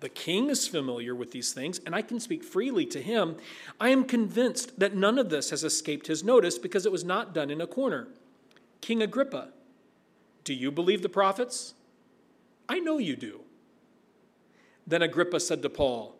The 0.00 0.08
king 0.08 0.48
is 0.48 0.68
familiar 0.68 1.14
with 1.14 1.32
these 1.32 1.52
things, 1.52 1.80
and 1.84 1.94
I 1.94 2.02
can 2.02 2.20
speak 2.20 2.44
freely 2.44 2.86
to 2.86 3.02
him. 3.02 3.36
I 3.80 3.88
am 3.88 4.04
convinced 4.04 4.78
that 4.78 4.94
none 4.94 5.18
of 5.18 5.28
this 5.28 5.50
has 5.50 5.64
escaped 5.64 6.06
his 6.06 6.22
notice 6.22 6.56
because 6.56 6.86
it 6.86 6.92
was 6.92 7.04
not 7.04 7.34
done 7.34 7.50
in 7.50 7.60
a 7.60 7.66
corner. 7.66 8.08
King 8.80 9.02
Agrippa, 9.02 9.48
do 10.44 10.54
you 10.54 10.70
believe 10.70 11.02
the 11.02 11.08
prophets? 11.08 11.74
I 12.68 12.78
know 12.78 12.98
you 12.98 13.16
do. 13.16 13.40
Then 14.86 15.02
Agrippa 15.02 15.40
said 15.40 15.62
to 15.62 15.68
Paul, 15.68 16.14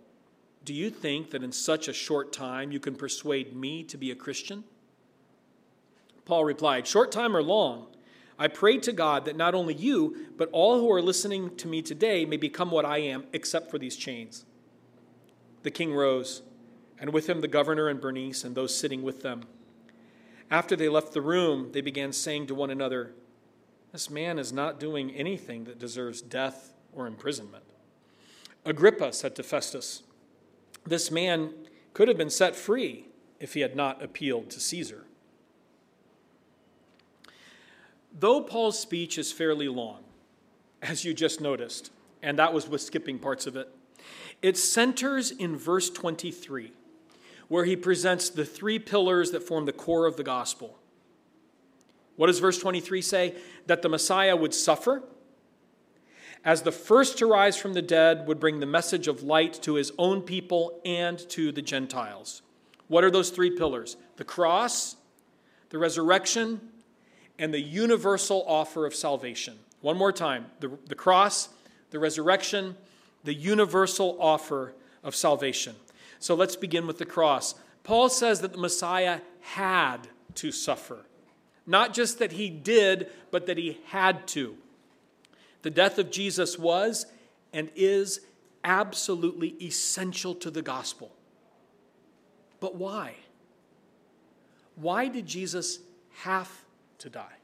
Do 0.64 0.75
you 0.75 0.90
think 0.90 1.30
that 1.30 1.44
in 1.44 1.52
such 1.52 1.88
a 1.88 1.92
short 1.92 2.32
time 2.32 2.73
you 2.73 2.80
can 2.80 2.97
persuade 2.97 3.54
me 3.54 3.85
to 3.85 3.97
be 3.97 4.11
a 4.11 4.16
Christian? 4.16 4.64
Paul 6.25 6.44
replied, 6.44 6.87
Short 6.87 7.12
time 7.12 7.35
or 7.35 7.42
long, 7.42 7.87
I 8.38 8.49
pray 8.49 8.78
to 8.78 8.92
God 8.92 9.25
that 9.25 9.37
not 9.37 9.54
only 9.54 9.75
you, 9.75 10.28
but 10.37 10.49
all 10.52 10.78
who 10.78 10.90
are 10.92 11.02
listening 11.02 11.57
to 11.57 11.66
me 11.66 11.83
today 11.83 12.25
may 12.25 12.37
become 12.37 12.71
what 12.71 12.85
I 12.85 12.99
am, 12.99 13.25
except 13.33 13.71
for 13.71 13.78
these 13.78 13.97
chains. 13.97 14.45
The 15.64 15.73
king 15.73 15.92
rose, 15.92 16.42
and 17.00 17.12
with 17.12 17.28
him 17.28 17.40
the 17.40 17.49
governor 17.49 17.88
and 17.88 18.00
Bernice 18.00 18.45
and 18.45 18.54
those 18.54 18.76
sitting 18.76 19.02
with 19.02 19.23
them. 19.23 19.42
After 20.50 20.76
they 20.76 20.88
left 20.88 21.12
the 21.12 21.21
room, 21.21 21.73
they 21.73 21.80
began 21.80 22.12
saying 22.12 22.47
to 22.47 22.54
one 22.54 22.71
another, 22.71 23.12
This 23.92 24.09
man 24.09 24.38
is 24.38 24.52
not 24.52 24.78
doing 24.78 25.11
anything 25.11 25.64
that 25.64 25.80
deserves 25.80 26.23
death 26.23 26.73
or 26.92 27.07
imprisonment. 27.07 27.64
Agrippa 28.64 29.12
said 29.12 29.35
to 29.37 29.42
Festus, 29.42 30.04
This 30.87 31.11
man 31.11 31.54
could 31.92 32.07
have 32.07 32.16
been 32.16 32.30
set 32.30 32.54
free 32.54 33.09
if 33.40 33.54
he 33.54 33.61
had 33.61 33.75
not 33.75 34.02
appealed 34.02 34.50
to 34.50 34.61
Caesar. 34.61 35.08
Though 38.12 38.41
Paul's 38.41 38.79
speech 38.79 39.19
is 39.19 39.33
fairly 39.33 39.69
long, 39.69 40.03
as 40.83 41.05
you 41.05 41.15
just 41.15 41.41
noticed, 41.41 41.91
and 42.23 42.38
that 42.38 42.53
was 42.53 42.69
with 42.69 42.81
skipping 42.81 43.19
parts 43.19 43.47
of 43.47 43.57
it, 43.57 43.75
it 44.43 44.57
centers 44.57 45.31
in 45.31 45.57
verse 45.57 45.91
23 45.91 46.73
where 47.49 47.65
he 47.65 47.75
presents 47.75 48.29
the 48.29 48.45
three 48.45 48.79
pillars 48.79 49.31
that 49.31 49.43
form 49.43 49.65
the 49.65 49.73
core 49.73 50.07
of 50.07 50.17
the 50.17 50.23
gospel. 50.23 50.79
What 52.17 52.27
does 52.27 52.38
verse 52.38 52.59
23 52.59 53.03
say? 53.03 53.35
That 53.67 53.83
the 53.83 53.88
Messiah 53.88 54.37
would 54.37 54.55
suffer, 54.55 55.03
as 56.45 56.62
the 56.62 56.73
first 56.73 57.19
to 57.19 57.27
rise 57.27 57.57
from 57.57 57.75
the 57.75 57.83
dead 57.83 58.27
would 58.27 58.38
bring 58.38 58.61
the 58.61 58.67
message 58.67 59.09
of 59.09 59.23
light 59.23 59.55
to 59.62 59.75
his 59.75 59.93
own 59.99 60.23
people 60.23 60.81
and 60.85 61.19
to 61.31 61.53
the 61.53 61.62
Gentiles. 61.62 62.43
What 62.87 63.05
are 63.05 63.11
those 63.11 63.31
three 63.31 63.50
pillars? 63.50 63.97
The 64.17 64.25
cross, 64.25 64.97
the 65.71 65.79
resurrection, 65.79 66.61
and 67.38 67.52
the 67.54 67.61
universal 67.61 68.45
offer 68.47 68.87
of 68.87 68.95
salvation. 68.95 69.59
One 69.80 69.97
more 69.97 70.12
time 70.12 70.47
the, 70.61 70.76
the 70.87 70.95
cross, 70.95 71.49
the 71.90 71.99
resurrection, 71.99 72.76
the 73.25 73.35
universal 73.35 74.16
offer 74.21 74.75
of 75.02 75.14
salvation. 75.14 75.75
So 76.18 76.35
let's 76.35 76.57
begin 76.57 76.87
with 76.87 76.99
the 76.99 77.07
cross. 77.07 77.54
Paul 77.85 78.09
says 78.09 78.40
that 78.40 78.52
the 78.52 78.59
Messiah 78.59 79.21
had 79.40 80.09
to 80.35 80.50
suffer. 80.52 81.07
Not 81.66 81.95
just 81.95 82.18
that 82.18 82.33
he 82.33 82.50
did, 82.50 83.11
but 83.30 83.47
that 83.47 83.59
he 83.59 83.78
had 83.87 84.26
to. 84.28 84.57
The 85.62 85.71
death 85.71 85.99
of 85.99 86.11
Jesus 86.11 86.59
was 86.59 87.07
and 87.52 87.71
is 87.75 88.21
absolutely 88.64 89.54
essential 89.61 90.35
to 90.37 90.50
the 90.50 90.62
gospel. 90.62 91.12
But 92.61 92.75
why? 92.75 93.14
Why 94.76 95.09
did 95.09 95.26
Jesus 95.26 95.78
have 96.21 96.50
to 96.99 97.11
die? 97.11 97.37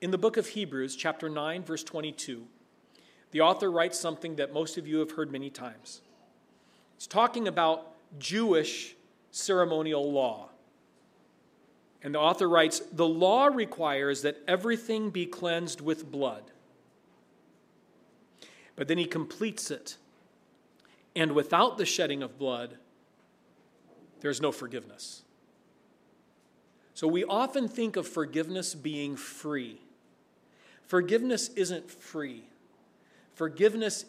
In 0.00 0.10
the 0.10 0.18
book 0.18 0.36
of 0.36 0.48
Hebrews, 0.48 0.96
chapter 0.96 1.28
9, 1.28 1.62
verse 1.62 1.84
22, 1.84 2.46
the 3.32 3.40
author 3.40 3.70
writes 3.70 3.98
something 3.98 4.36
that 4.36 4.52
most 4.52 4.78
of 4.78 4.86
you 4.86 4.98
have 4.98 5.12
heard 5.12 5.30
many 5.30 5.50
times. 5.50 6.00
He's 6.96 7.06
talking 7.06 7.46
about 7.46 7.92
Jewish 8.18 8.96
ceremonial 9.30 10.10
law. 10.10 10.48
And 12.02 12.14
the 12.14 12.18
author 12.18 12.48
writes 12.48 12.80
The 12.92 13.06
law 13.06 13.46
requires 13.46 14.22
that 14.22 14.38
everything 14.48 15.10
be 15.10 15.26
cleansed 15.26 15.80
with 15.80 16.10
blood. 16.10 16.44
But 18.74 18.88
then 18.88 18.98
he 18.98 19.04
completes 19.04 19.70
it. 19.70 19.96
And 21.14 21.32
without 21.32 21.76
the 21.76 21.84
shedding 21.84 22.22
of 22.22 22.38
blood, 22.38 22.76
there's 24.20 24.40
no 24.40 24.52
forgiveness. 24.52 25.22
So 27.00 27.08
we 27.08 27.24
often 27.24 27.66
think 27.66 27.96
of 27.96 28.06
forgiveness 28.06 28.74
being 28.74 29.16
free. 29.16 29.80
Forgiveness 30.86 31.48
isn't 31.56 31.90
free. 31.90 32.44
Forgiveness 33.32 34.04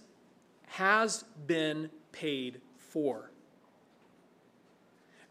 has 0.68 1.24
been 1.48 1.90
paid 2.12 2.60
for, 2.76 3.32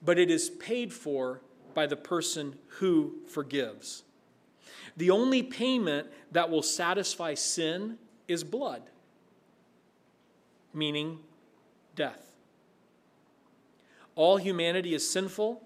but 0.02 0.18
it 0.18 0.30
is 0.30 0.48
paid 0.48 0.90
for 0.90 1.42
by 1.74 1.86
the 1.86 1.96
person 1.96 2.56
who 2.78 3.16
forgives. 3.28 4.04
The 4.96 5.10
only 5.10 5.42
payment 5.42 6.06
that 6.32 6.48
will 6.48 6.62
satisfy 6.62 7.34
sin 7.34 7.98
is 8.26 8.42
blood, 8.42 8.84
meaning 10.72 11.18
death. 11.94 12.24
All 14.14 14.38
humanity 14.38 14.94
is 14.94 15.06
sinful, 15.06 15.62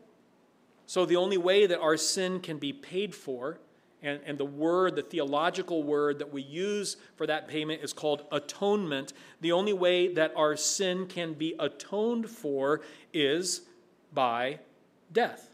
so 0.86 1.06
the 1.06 1.16
only 1.16 1.38
way 1.38 1.66
that 1.66 1.80
our 1.80 1.96
sin 1.96 2.40
can 2.40 2.58
be 2.58 2.72
paid 2.72 3.14
for 3.14 3.58
and, 4.04 4.20
and 4.26 4.36
the 4.36 4.44
word, 4.44 4.96
the 4.96 5.02
theological 5.02 5.82
word 5.82 6.18
that 6.18 6.30
we 6.30 6.42
use 6.42 6.98
for 7.16 7.26
that 7.26 7.48
payment 7.48 7.82
is 7.82 7.94
called 7.94 8.26
atonement. 8.30 9.14
The 9.40 9.52
only 9.52 9.72
way 9.72 10.12
that 10.12 10.32
our 10.36 10.56
sin 10.56 11.06
can 11.06 11.32
be 11.32 11.54
atoned 11.58 12.28
for 12.28 12.82
is 13.14 13.62
by 14.12 14.60
death. 15.10 15.50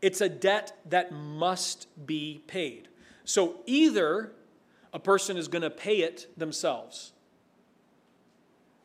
It's 0.00 0.22
a 0.22 0.28
debt 0.28 0.76
that 0.88 1.12
must 1.12 1.86
be 2.06 2.42
paid. 2.46 2.88
So 3.24 3.56
either 3.66 4.32
a 4.94 4.98
person 4.98 5.36
is 5.36 5.48
going 5.48 5.62
to 5.62 5.70
pay 5.70 5.98
it 5.98 6.28
themselves. 6.36 7.12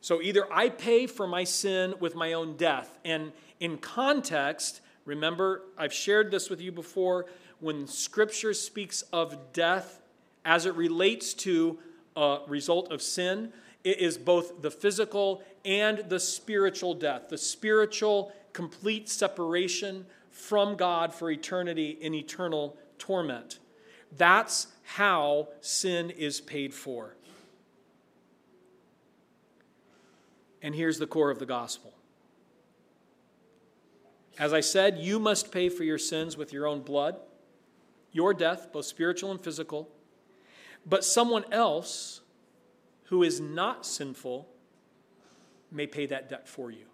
So 0.01 0.21
either 0.21 0.51
I 0.51 0.69
pay 0.69 1.07
for 1.07 1.27
my 1.27 1.45
sin 1.45 1.95
with 1.99 2.13
my 2.13 2.33
own 2.33 2.57
death. 2.57 2.97
And 3.05 3.31
in 3.59 3.77
context, 3.77 4.81
remember, 5.07 5.63
I've 5.77 5.93
shared 5.93 6.29
this 6.29 6.49
with 6.51 6.61
you 6.61 6.71
before 6.71 7.25
when 7.59 7.87
Scripture 7.87 8.53
speaks 8.53 9.01
of 9.13 9.53
death 9.53 10.01
as 10.45 10.65
it 10.65 10.75
relates 10.75 11.33
to 11.33 11.79
a 12.15 12.39
result 12.47 12.91
of 12.91 13.01
sin, 13.01 13.51
it 13.83 13.99
is 13.99 14.17
both 14.17 14.61
the 14.61 14.69
physical 14.69 15.41
and 15.65 15.99
the 16.09 16.19
spiritual 16.19 16.93
death, 16.93 17.29
the 17.29 17.37
spiritual 17.37 18.31
complete 18.53 19.09
separation 19.09 20.05
from 20.29 20.75
God 20.75 21.13
for 21.13 21.31
eternity 21.31 21.97
in 22.01 22.13
eternal 22.13 22.77
torment. 22.99 23.59
That's 24.15 24.67
how 24.83 25.49
sin 25.61 26.09
is 26.11 26.41
paid 26.41 26.73
for. 26.73 27.15
And 30.61 30.75
here's 30.75 30.99
the 30.99 31.07
core 31.07 31.31
of 31.31 31.39
the 31.39 31.45
gospel. 31.45 31.93
As 34.39 34.53
I 34.53 34.59
said, 34.59 34.99
you 34.99 35.19
must 35.19 35.51
pay 35.51 35.69
for 35.69 35.83
your 35.83 35.97
sins 35.97 36.37
with 36.37 36.53
your 36.53 36.67
own 36.67 36.81
blood, 36.81 37.17
your 38.11 38.33
death, 38.33 38.71
both 38.71 38.85
spiritual 38.85 39.31
and 39.31 39.41
physical. 39.41 39.89
But 40.85 41.03
someone 41.03 41.45
else 41.51 42.21
who 43.05 43.23
is 43.23 43.39
not 43.39 43.85
sinful 43.85 44.47
may 45.71 45.87
pay 45.87 46.05
that 46.05 46.29
debt 46.29 46.47
for 46.47 46.71
you. 46.71 46.85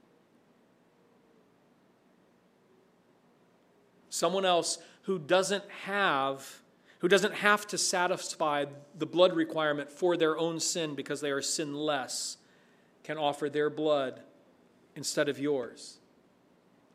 Someone 4.09 4.45
else 4.45 4.77
who 5.03 5.19
doesn't 5.19 5.63
have 5.85 6.61
who 6.99 7.09
doesn't 7.09 7.33
have 7.33 7.67
to 7.67 7.77
satisfy 7.77 8.63
the 8.97 9.05
blood 9.05 9.35
requirement 9.35 9.91
for 9.91 10.15
their 10.15 10.37
own 10.37 10.57
sin 10.57 10.95
because 10.95 11.19
they 11.19 11.31
are 11.31 11.41
sinless 11.41 12.37
can 13.03 13.17
offer 13.17 13.49
their 13.49 13.69
blood 13.69 14.21
instead 14.95 15.27
of 15.27 15.37
yours. 15.37 15.97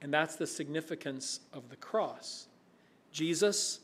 And 0.01 0.13
that's 0.13 0.37
the 0.37 0.47
significance 0.47 1.41
of 1.53 1.71
the 1.71 1.77
cross. 1.77 2.47
Jesus, 3.13 3.81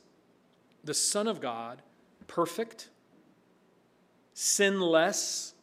the 0.84 0.94
Son 0.94 1.26
of 1.26 1.40
God, 1.40 1.82
perfect, 2.26 2.88
sinless, 4.32 5.54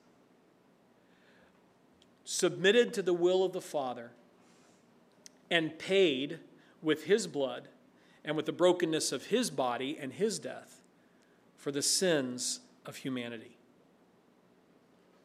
submitted 2.25 2.93
to 2.93 3.01
the 3.01 3.13
will 3.13 3.43
of 3.43 3.53
the 3.53 3.61
Father, 3.61 4.11
and 5.49 5.77
paid 5.77 6.39
with 6.81 7.05
his 7.05 7.27
blood 7.27 7.67
and 8.23 8.35
with 8.35 8.45
the 8.45 8.51
brokenness 8.51 9.11
of 9.11 9.25
his 9.27 9.49
body 9.49 9.97
and 9.99 10.13
his 10.13 10.39
death 10.39 10.81
for 11.57 11.71
the 11.71 11.81
sins 11.81 12.61
of 12.85 12.97
humanity. 12.97 13.57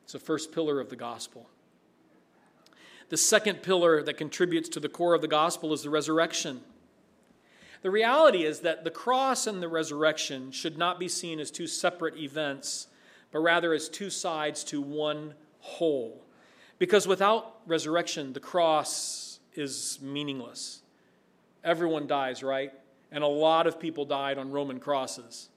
It's 0.05 0.13
the 0.13 0.19
first 0.19 0.53
pillar 0.53 0.81
of 0.81 0.91
the 0.91 0.97
gospel. 0.97 1.49
The 3.09 3.17
second 3.17 3.63
pillar 3.63 4.03
that 4.03 4.17
contributes 4.17 4.69
to 4.71 4.81
the 4.81 4.89
core 4.89 5.15
of 5.15 5.21
the 5.21 5.29
gospel 5.29 5.73
is 5.73 5.83
the 5.83 5.91
resurrection. 5.91 6.61
The 7.83 7.91
reality 7.91 8.45
is 8.45 8.61
that 8.61 8.83
the 8.83 8.91
cross 8.91 9.47
and 9.47 9.63
the 9.63 9.69
resurrection 9.69 10.51
should 10.51 10.77
not 10.77 10.99
be 10.99 11.09
seen 11.09 11.39
as 11.39 11.51
two 11.51 11.69
separate 11.69 12.17
events, 12.17 12.89
but 13.31 13.41
rather 13.41 13.73
as 13.73 13.89
two 13.89 14.11
sides 14.11 14.65
to 14.65 14.81
one 14.81 15.35
whole. 15.61 16.25
Because 16.79 17.07
without 17.07 17.61
resurrection, 17.67 18.33
the 18.33 18.41
cross 18.41 19.39
is 19.55 19.99
meaningless. 20.03 20.83
Everyone 21.63 22.07
dies, 22.07 22.43
right? 22.43 22.73
And 23.13 23.23
a 23.23 23.29
lot 23.29 23.67
of 23.67 23.79
people 23.79 24.05
died 24.05 24.37
on 24.37 24.51
Roman 24.51 24.81
crosses. 24.81 25.49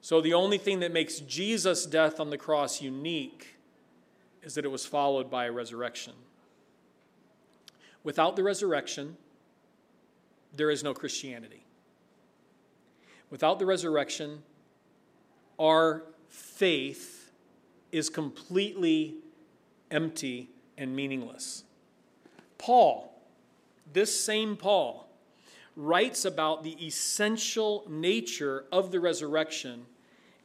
So 0.00 0.20
the 0.20 0.34
only 0.34 0.58
thing 0.58 0.80
that 0.80 0.92
makes 0.92 1.20
Jesus' 1.20 1.86
death 1.86 2.20
on 2.20 2.30
the 2.30 2.38
cross 2.38 2.80
unique 2.82 3.56
is 4.42 4.54
that 4.54 4.64
it 4.64 4.70
was 4.70 4.86
followed 4.86 5.30
by 5.30 5.46
a 5.46 5.52
resurrection. 5.52 6.14
Without 8.02 8.36
the 8.36 8.42
resurrection, 8.42 9.16
there 10.54 10.70
is 10.70 10.82
no 10.82 10.94
Christianity. 10.94 11.64
Without 13.30 13.58
the 13.58 13.66
resurrection, 13.66 14.42
our 15.58 16.02
faith 16.28 17.30
is 17.92 18.08
completely 18.08 19.16
empty 19.90 20.48
and 20.78 20.94
meaningless. 20.96 21.64
Paul, 22.58 23.20
this 23.92 24.18
same 24.18 24.56
Paul, 24.56 25.08
writes 25.76 26.24
about 26.24 26.62
the 26.64 26.84
essential 26.84 27.84
nature 27.88 28.64
of 28.72 28.90
the 28.90 29.00
resurrection 29.00 29.86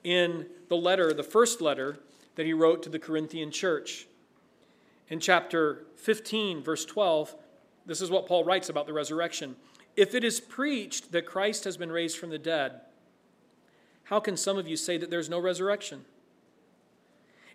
in 0.03 0.45
the 0.69 0.77
letter, 0.77 1.13
the 1.13 1.23
first 1.23 1.61
letter 1.61 1.99
that 2.35 2.45
he 2.45 2.53
wrote 2.53 2.83
to 2.83 2.89
the 2.89 2.99
Corinthian 2.99 3.51
church. 3.51 4.07
In 5.09 5.19
chapter 5.19 5.85
15, 5.95 6.63
verse 6.63 6.85
12, 6.85 7.35
this 7.85 8.01
is 8.01 8.09
what 8.09 8.27
Paul 8.27 8.43
writes 8.43 8.69
about 8.69 8.87
the 8.87 8.93
resurrection. 8.93 9.55
If 9.95 10.15
it 10.15 10.23
is 10.23 10.39
preached 10.39 11.11
that 11.11 11.25
Christ 11.25 11.63
has 11.63 11.77
been 11.77 11.91
raised 11.91 12.17
from 12.17 12.29
the 12.29 12.39
dead, 12.39 12.81
how 14.05 14.19
can 14.19 14.37
some 14.37 14.57
of 14.57 14.67
you 14.67 14.75
say 14.75 14.97
that 14.97 15.09
there's 15.09 15.29
no 15.29 15.39
resurrection? 15.39 16.05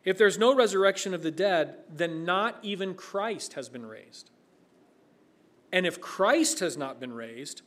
If 0.05 0.17
there's 0.17 0.39
no 0.39 0.55
resurrection 0.55 1.13
of 1.13 1.23
the 1.23 1.31
dead, 1.31 1.77
then 1.95 2.25
not 2.25 2.59
even 2.63 2.95
Christ 2.95 3.53
has 3.55 3.69
been 3.69 3.87
raised. 3.87 4.31
And 5.73 5.87
if 5.87 6.01
Christ 6.01 6.61
has 6.61 6.77
not 6.77 6.99
been 6.99 7.13
raised, 7.13 7.63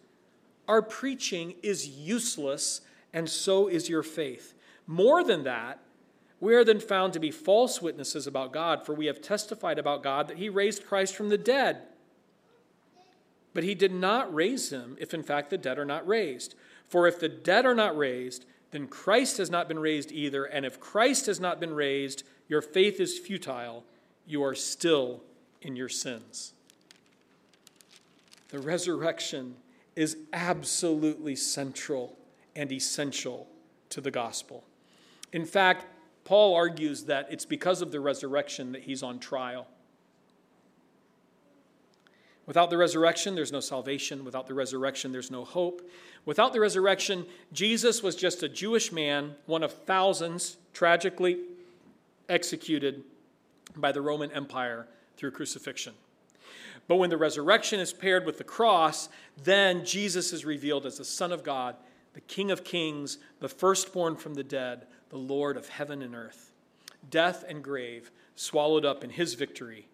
our 0.68 0.82
preaching 0.82 1.56
is 1.62 1.88
useless, 1.88 2.82
and 3.14 3.30
so 3.30 3.68
is 3.68 3.90
your 3.90 4.04
faith. 4.04 4.54
More 4.88 5.24
than 5.24 5.44
that, 5.44 5.80
we 6.44 6.56
are 6.56 6.66
then 6.66 6.82
found 6.82 7.14
to 7.14 7.22
be 7.22 7.32
false 7.32 7.82
witnesses 7.82 8.28
about 8.28 8.52
God, 8.52 8.86
for 8.86 8.94
we 8.94 9.06
have 9.06 9.22
testified 9.22 9.80
about 9.80 10.04
God 10.04 10.28
that 10.28 10.36
he 10.36 10.50
raised 10.50 10.86
Christ 10.86 11.16
from 11.16 11.30
the 11.30 11.38
dead. 11.38 11.84
But 13.54 13.64
he 13.64 13.74
did 13.74 13.94
not 13.94 14.34
raise 14.34 14.70
him 14.70 14.98
if 15.00 15.14
in 15.14 15.24
fact 15.24 15.52
the 15.52 15.58
dead 15.58 15.80
are 15.80 15.86
not 15.86 16.06
raised. 16.06 16.56
For 16.90 17.08
if 17.08 17.18
the 17.18 17.30
dead 17.30 17.66
are 17.66 17.74
not 17.74 17.98
raised, 17.98 18.44
then 18.72 18.88
Christ 18.88 19.38
has 19.38 19.50
not 19.50 19.70
been 19.70 19.80
raised 19.80 20.12
either. 20.12 20.44
And 20.44 20.66
if 20.66 20.82
Christ 20.82 21.28
has 21.28 21.40
not 21.40 21.62
been 21.62 21.74
raised, 21.74 22.24
your 22.50 22.62
faith 22.62 23.00
is 23.00 23.18
futile. 23.18 23.86
You 24.28 24.44
are 24.44 24.54
still 24.54 25.24
in 25.62 25.78
your 25.78 25.88
sins. 25.88 26.52
The 28.50 28.60
resurrection 28.60 29.56
is 29.96 30.18
absolutely 30.34 31.38
central 31.38 32.18
and 32.54 32.70
essential 32.70 33.48
to 33.92 34.02
the 34.02 34.12
gospel. 34.12 34.66
In 35.32 35.46
fact, 35.46 35.86
Paul 36.26 36.56
argues 36.56 37.04
that 37.04 37.28
it's 37.30 37.46
because 37.46 37.82
of 37.82 37.92
the 37.92 38.00
resurrection 38.00 38.72
that 38.72 38.84
he's 38.84 39.04
on 39.04 39.20
trial. 39.20 39.68
Without 42.46 42.70
the 42.70 42.78
resurrection, 42.78 43.36
there's 43.36 43.52
no 43.52 43.60
salvation. 43.62 44.26
Without 44.26 44.48
the 44.48 44.54
resurrection, 44.54 45.12
there's 45.12 45.32
no 45.32 45.46
hope. 45.46 45.90
Without 46.26 46.52
the 46.54 46.60
resurrection, 46.60 47.26
Jesus 47.54 48.04
was 48.04 48.16
just 48.16 48.44
a 48.44 48.50
Jewish 48.50 48.92
man, 48.92 49.36
one 49.46 49.64
of 49.64 49.72
thousands 49.72 50.58
tragically 50.74 51.40
executed 52.28 53.04
by 53.76 53.92
the 53.92 54.02
Roman 54.02 54.32
Empire 54.32 54.88
through 55.16 55.32
crucifixion. 55.32 55.94
But 56.88 56.98
when 56.98 57.10
the 57.10 57.18
resurrection 57.18 57.80
is 57.80 57.94
paired 57.94 58.26
with 58.26 58.38
the 58.38 58.44
cross, 58.44 59.08
then 59.42 59.86
Jesus 59.86 60.34
is 60.34 60.44
revealed 60.44 60.86
as 60.86 60.98
the 60.98 61.06
Son 61.06 61.32
of 61.32 61.44
God, 61.44 61.76
the 62.14 62.22
King 62.22 62.52
of 62.52 62.64
kings, 62.64 63.20
the 63.40 63.48
firstborn 63.48 64.18
from 64.18 64.34
the 64.34 64.44
dead, 64.44 64.86
the 65.14 65.20
Lord 65.20 65.58
of 65.58 65.70
heaven 65.70 66.02
and 66.02 66.16
earth. 66.16 66.52
Death 67.08 67.46
and 67.48 67.64
grave 67.64 68.10
swallowed 68.36 68.84
up 68.84 69.04
in 69.04 69.12
his 69.12 69.36
victory, 69.36 69.88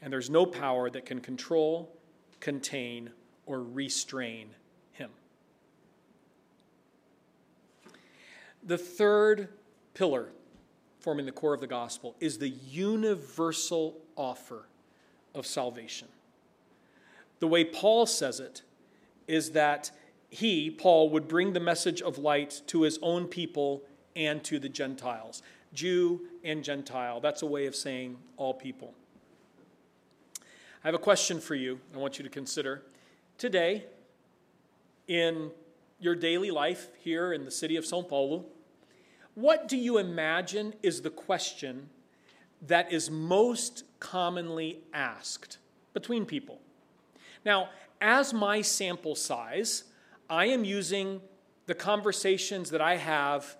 and 0.00 0.10
there's 0.10 0.30
no 0.30 0.46
power 0.46 0.88
that 0.88 1.04
can 1.04 1.20
control, 1.20 1.94
contain, 2.40 3.10
or 3.44 3.62
restrain 3.62 4.48
him. 4.92 5.10
The 8.62 8.78
third 8.78 9.50
pillar 9.92 10.30
forming 11.00 11.26
the 11.26 11.32
core 11.32 11.52
of 11.52 11.60
the 11.60 11.66
gospel 11.66 12.16
is 12.18 12.38
the 12.38 12.48
universal 12.48 13.98
offer 14.16 14.68
of 15.34 15.46
salvation. 15.46 16.08
The 17.40 17.48
way 17.48 17.62
Paul 17.62 18.06
says 18.06 18.40
it 18.40 18.62
is 19.28 19.50
that 19.50 19.90
he, 20.30 20.70
Paul, 20.70 21.10
would 21.10 21.28
bring 21.28 21.52
the 21.52 21.60
message 21.60 22.00
of 22.00 22.16
light 22.16 22.62
to 22.68 22.82
his 22.82 22.98
own 23.02 23.28
people 23.28 23.82
and 24.16 24.42
to 24.44 24.58
the 24.58 24.68
Gentiles. 24.68 25.42
Jew 25.72 26.20
and 26.44 26.62
Gentile. 26.62 27.20
That's 27.20 27.42
a 27.42 27.46
way 27.46 27.66
of 27.66 27.74
saying 27.74 28.16
all 28.36 28.54
people. 28.54 28.94
I 30.84 30.88
have 30.88 30.94
a 30.94 30.98
question 30.98 31.40
for 31.40 31.54
you 31.54 31.80
I 31.94 31.98
want 31.98 32.18
you 32.18 32.24
to 32.24 32.30
consider. 32.30 32.82
Today, 33.38 33.84
in 35.08 35.50
your 36.00 36.14
daily 36.14 36.50
life 36.50 36.88
here 36.98 37.32
in 37.32 37.44
the 37.44 37.50
city 37.50 37.76
of 37.76 37.86
Sao 37.86 38.02
Paulo, 38.02 38.44
what 39.34 39.68
do 39.68 39.76
you 39.76 39.98
imagine 39.98 40.74
is 40.82 41.02
the 41.02 41.10
question 41.10 41.88
that 42.66 42.92
is 42.92 43.10
most 43.10 43.84
commonly 43.98 44.80
asked 44.92 45.58
between 45.94 46.26
people? 46.26 46.60
Now, 47.44 47.70
as 48.00 48.34
my 48.34 48.60
sample 48.60 49.14
size, 49.14 49.84
I 50.28 50.46
am 50.46 50.64
using 50.64 51.20
the 51.66 51.74
conversations 51.74 52.70
that 52.70 52.80
I 52.80 52.96
have 52.96 53.56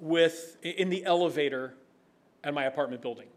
with 0.00 0.56
in 0.62 0.90
the 0.90 1.04
elevator 1.04 1.74
at 2.42 2.54
my 2.54 2.64
apartment 2.64 3.02
building. 3.02 3.28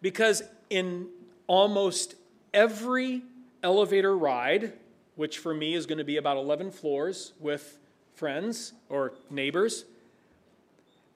Because 0.00 0.42
in 0.70 1.08
almost 1.46 2.14
every 2.54 3.22
elevator 3.62 4.16
ride 4.16 4.74
which 5.18 5.38
for 5.38 5.52
me 5.52 5.74
is 5.74 5.84
going 5.84 5.98
to 5.98 6.04
be 6.04 6.16
about 6.16 6.36
11 6.36 6.70
floors 6.70 7.32
with 7.40 7.76
friends 8.14 8.72
or 8.88 9.14
neighbors. 9.30 9.84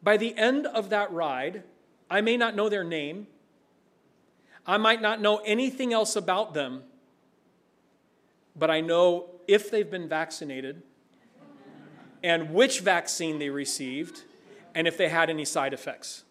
By 0.03 0.17
the 0.17 0.37
end 0.37 0.67
of 0.67 0.91
that 0.91 1.13
ride, 1.13 1.63
I 2.11 2.21
may 2.21 2.37
not 2.37 2.57
know 2.57 2.69
their 2.69 2.83
name. 2.83 3.29
I 4.67 4.77
might 4.77 5.01
not 5.01 5.21
know 5.21 5.37
anything 5.47 5.93
else 5.93 6.17
about 6.17 6.53
them, 6.53 6.83
but 8.57 8.73
I 8.73 8.81
know 8.81 9.27
if 9.47 9.71
they've 9.71 9.89
been 9.89 10.09
vaccinated 10.09 10.83
and 12.23 12.53
which 12.53 12.81
vaccine 12.81 13.39
they 13.39 13.51
received 13.51 14.23
and 14.75 14.87
if 14.87 14.97
they 14.97 15.09
had 15.09 15.31
any 15.31 15.45
side 15.45 15.73
effects. 15.73 16.25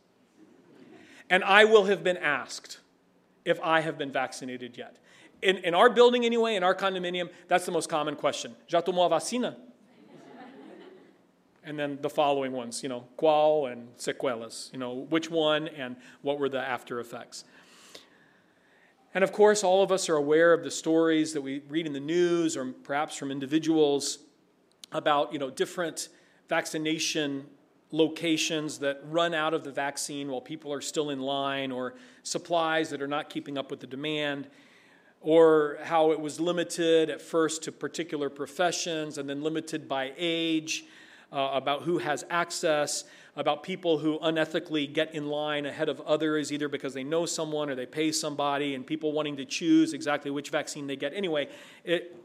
And 1.29 1.43
I 1.43 1.65
will 1.65 1.85
have 1.85 2.03
been 2.03 2.17
asked 2.17 2.79
if 3.45 3.59
I 3.61 3.81
have 3.81 3.97
been 3.97 4.11
vaccinated 4.11 4.77
yet. 4.77 4.97
In, 5.41 5.57
in 5.57 5.73
our 5.73 5.89
building, 5.89 6.25
anyway, 6.25 6.55
in 6.55 6.63
our 6.63 6.75
condominium, 6.75 7.29
that's 7.47 7.65
the 7.65 7.71
most 7.71 7.89
common 7.89 8.15
question. 8.15 8.55
A 8.71 8.81
vacina? 8.81 9.55
and 11.63 11.77
then 11.77 11.99
the 12.01 12.09
following 12.09 12.51
ones, 12.51 12.81
you 12.81 12.89
know, 12.89 13.05
qual 13.17 13.67
and 13.67 13.87
sequelas, 13.97 14.69
you 14.73 14.79
know, 14.79 15.05
which 15.09 15.29
one 15.29 15.67
and 15.67 15.95
what 16.21 16.39
were 16.39 16.49
the 16.49 16.59
after 16.59 16.99
effects. 16.99 17.43
And 19.13 19.23
of 19.23 19.31
course, 19.31 19.63
all 19.63 19.83
of 19.83 19.91
us 19.91 20.09
are 20.09 20.15
aware 20.15 20.53
of 20.53 20.63
the 20.63 20.71
stories 20.71 21.33
that 21.33 21.41
we 21.41 21.61
read 21.69 21.85
in 21.85 21.93
the 21.93 21.99
news 21.99 22.55
or 22.57 22.65
perhaps 22.83 23.15
from 23.15 23.29
individuals 23.29 24.19
about, 24.91 25.31
you 25.33 25.39
know, 25.39 25.49
different 25.49 26.09
vaccination 26.49 27.45
locations 27.91 28.79
that 28.79 29.01
run 29.05 29.33
out 29.33 29.53
of 29.53 29.63
the 29.63 29.71
vaccine 29.71 30.29
while 30.29 30.41
people 30.41 30.71
are 30.71 30.81
still 30.81 31.09
in 31.09 31.19
line 31.19 31.71
or 31.71 31.95
supplies 32.23 32.89
that 32.89 33.01
are 33.01 33.07
not 33.07 33.29
keeping 33.29 33.57
up 33.57 33.69
with 33.69 33.79
the 33.79 33.87
demand 33.87 34.47
or 35.21 35.77
how 35.83 36.11
it 36.11 36.19
was 36.19 36.39
limited 36.39 37.09
at 37.09 37.21
first 37.21 37.63
to 37.63 37.71
particular 37.71 38.29
professions 38.29 39.17
and 39.17 39.29
then 39.29 39.41
limited 39.41 39.87
by 39.87 40.11
age 40.17 40.85
uh, 41.31 41.51
about 41.53 41.83
who 41.83 41.97
has 41.99 42.25
access, 42.29 43.03
about 43.35 43.63
people 43.63 43.97
who 43.99 44.19
unethically 44.19 44.91
get 44.91 45.13
in 45.13 45.27
line 45.27 45.65
ahead 45.65 45.87
of 45.87 46.01
others, 46.01 46.51
either 46.51 46.67
because 46.67 46.93
they 46.93 47.03
know 47.03 47.25
someone 47.25 47.69
or 47.69 47.75
they 47.75 47.85
pay 47.85 48.11
somebody, 48.11 48.75
and 48.75 48.85
people 48.85 49.13
wanting 49.13 49.37
to 49.37 49.45
choose 49.45 49.93
exactly 49.93 50.31
which 50.31 50.49
vaccine 50.49 50.87
they 50.87 50.95
get. 50.95 51.13
Anyway, 51.13 51.47
it, 51.85 52.15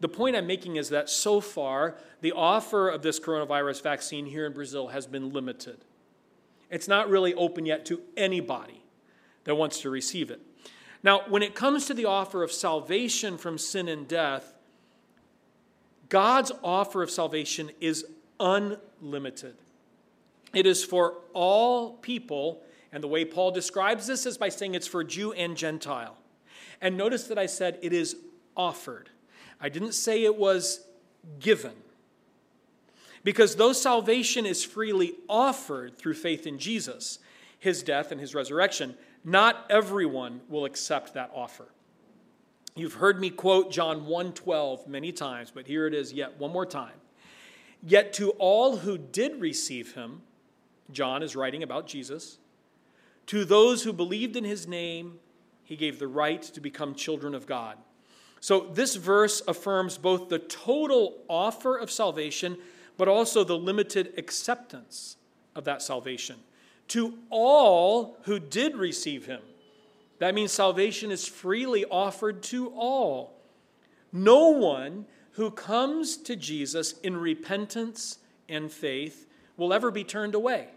the 0.00 0.08
point 0.08 0.36
I'm 0.36 0.46
making 0.46 0.76
is 0.76 0.88
that 0.90 1.08
so 1.08 1.40
far, 1.40 1.96
the 2.20 2.32
offer 2.32 2.88
of 2.88 3.02
this 3.02 3.20
coronavirus 3.20 3.82
vaccine 3.82 4.26
here 4.26 4.46
in 4.46 4.52
Brazil 4.52 4.88
has 4.88 5.06
been 5.06 5.32
limited. 5.32 5.78
It's 6.70 6.88
not 6.88 7.08
really 7.08 7.34
open 7.34 7.66
yet 7.66 7.86
to 7.86 8.00
anybody 8.16 8.82
that 9.44 9.54
wants 9.54 9.80
to 9.82 9.90
receive 9.90 10.30
it. 10.30 10.40
Now, 11.02 11.22
when 11.28 11.42
it 11.42 11.54
comes 11.54 11.86
to 11.86 11.94
the 11.94 12.06
offer 12.06 12.42
of 12.42 12.50
salvation 12.50 13.36
from 13.36 13.58
sin 13.58 13.88
and 13.88 14.08
death, 14.08 14.54
God's 16.08 16.50
offer 16.62 17.02
of 17.02 17.10
salvation 17.10 17.70
is 17.80 18.04
unlimited. 18.40 19.56
It 20.54 20.66
is 20.66 20.84
for 20.84 21.18
all 21.32 21.94
people, 21.94 22.62
and 22.92 23.02
the 23.02 23.08
way 23.08 23.24
Paul 23.24 23.50
describes 23.50 24.06
this 24.06 24.24
is 24.24 24.38
by 24.38 24.48
saying 24.48 24.74
it's 24.74 24.86
for 24.86 25.04
Jew 25.04 25.32
and 25.32 25.56
Gentile. 25.56 26.16
And 26.80 26.96
notice 26.96 27.24
that 27.24 27.38
I 27.38 27.46
said 27.46 27.78
it 27.82 27.92
is 27.92 28.16
offered. 28.56 29.10
I 29.64 29.70
didn't 29.70 29.94
say 29.94 30.24
it 30.24 30.36
was 30.36 30.84
given. 31.40 31.72
Because 33.22 33.56
though 33.56 33.72
salvation 33.72 34.44
is 34.44 34.62
freely 34.62 35.14
offered 35.26 35.96
through 35.96 36.12
faith 36.12 36.46
in 36.46 36.58
Jesus, 36.58 37.18
his 37.58 37.82
death 37.82 38.12
and 38.12 38.20
his 38.20 38.34
resurrection, 38.34 38.94
not 39.24 39.64
everyone 39.70 40.42
will 40.50 40.66
accept 40.66 41.14
that 41.14 41.30
offer. 41.34 41.64
You've 42.76 42.92
heard 42.92 43.18
me 43.18 43.30
quote 43.30 43.72
John 43.72 44.04
1:12 44.04 44.86
many 44.86 45.12
times, 45.12 45.50
but 45.50 45.66
here 45.66 45.86
it 45.86 45.94
is 45.94 46.12
yet 46.12 46.38
one 46.38 46.52
more 46.52 46.66
time. 46.66 47.00
Yet 47.82 48.12
to 48.14 48.32
all 48.32 48.76
who 48.76 48.98
did 48.98 49.40
receive 49.40 49.94
him, 49.94 50.20
John 50.92 51.22
is 51.22 51.34
writing 51.34 51.62
about 51.62 51.86
Jesus, 51.86 52.36
to 53.28 53.46
those 53.46 53.84
who 53.84 53.94
believed 53.94 54.36
in 54.36 54.44
his 54.44 54.68
name, 54.68 55.20
he 55.62 55.74
gave 55.74 55.98
the 55.98 56.06
right 56.06 56.42
to 56.42 56.60
become 56.60 56.94
children 56.94 57.34
of 57.34 57.46
God. 57.46 57.78
So 58.44 58.60
this 58.60 58.94
verse 58.94 59.40
affirms 59.48 59.96
both 59.96 60.28
the 60.28 60.38
total 60.38 61.16
offer 61.30 61.78
of 61.78 61.90
salvation, 61.90 62.58
but 62.98 63.08
also 63.08 63.42
the 63.42 63.56
limited 63.56 64.12
acceptance 64.18 65.16
of 65.56 65.64
that 65.64 65.80
salvation. 65.80 66.36
To 66.88 67.16
all 67.30 68.18
who 68.24 68.38
did 68.38 68.76
receive 68.76 69.24
him. 69.24 69.40
That 70.18 70.34
means 70.34 70.52
salvation 70.52 71.10
is 71.10 71.26
freely 71.26 71.86
offered 71.86 72.42
to 72.42 72.68
all. 72.76 73.32
No 74.12 74.50
one 74.50 75.06
who 75.30 75.50
comes 75.50 76.18
to 76.18 76.36
Jesus 76.36 76.98
in 76.98 77.16
repentance 77.16 78.18
and 78.46 78.70
faith 78.70 79.26
will 79.56 79.72
ever 79.72 79.90
be 79.90 80.04
turned 80.04 80.34
away. 80.34 80.68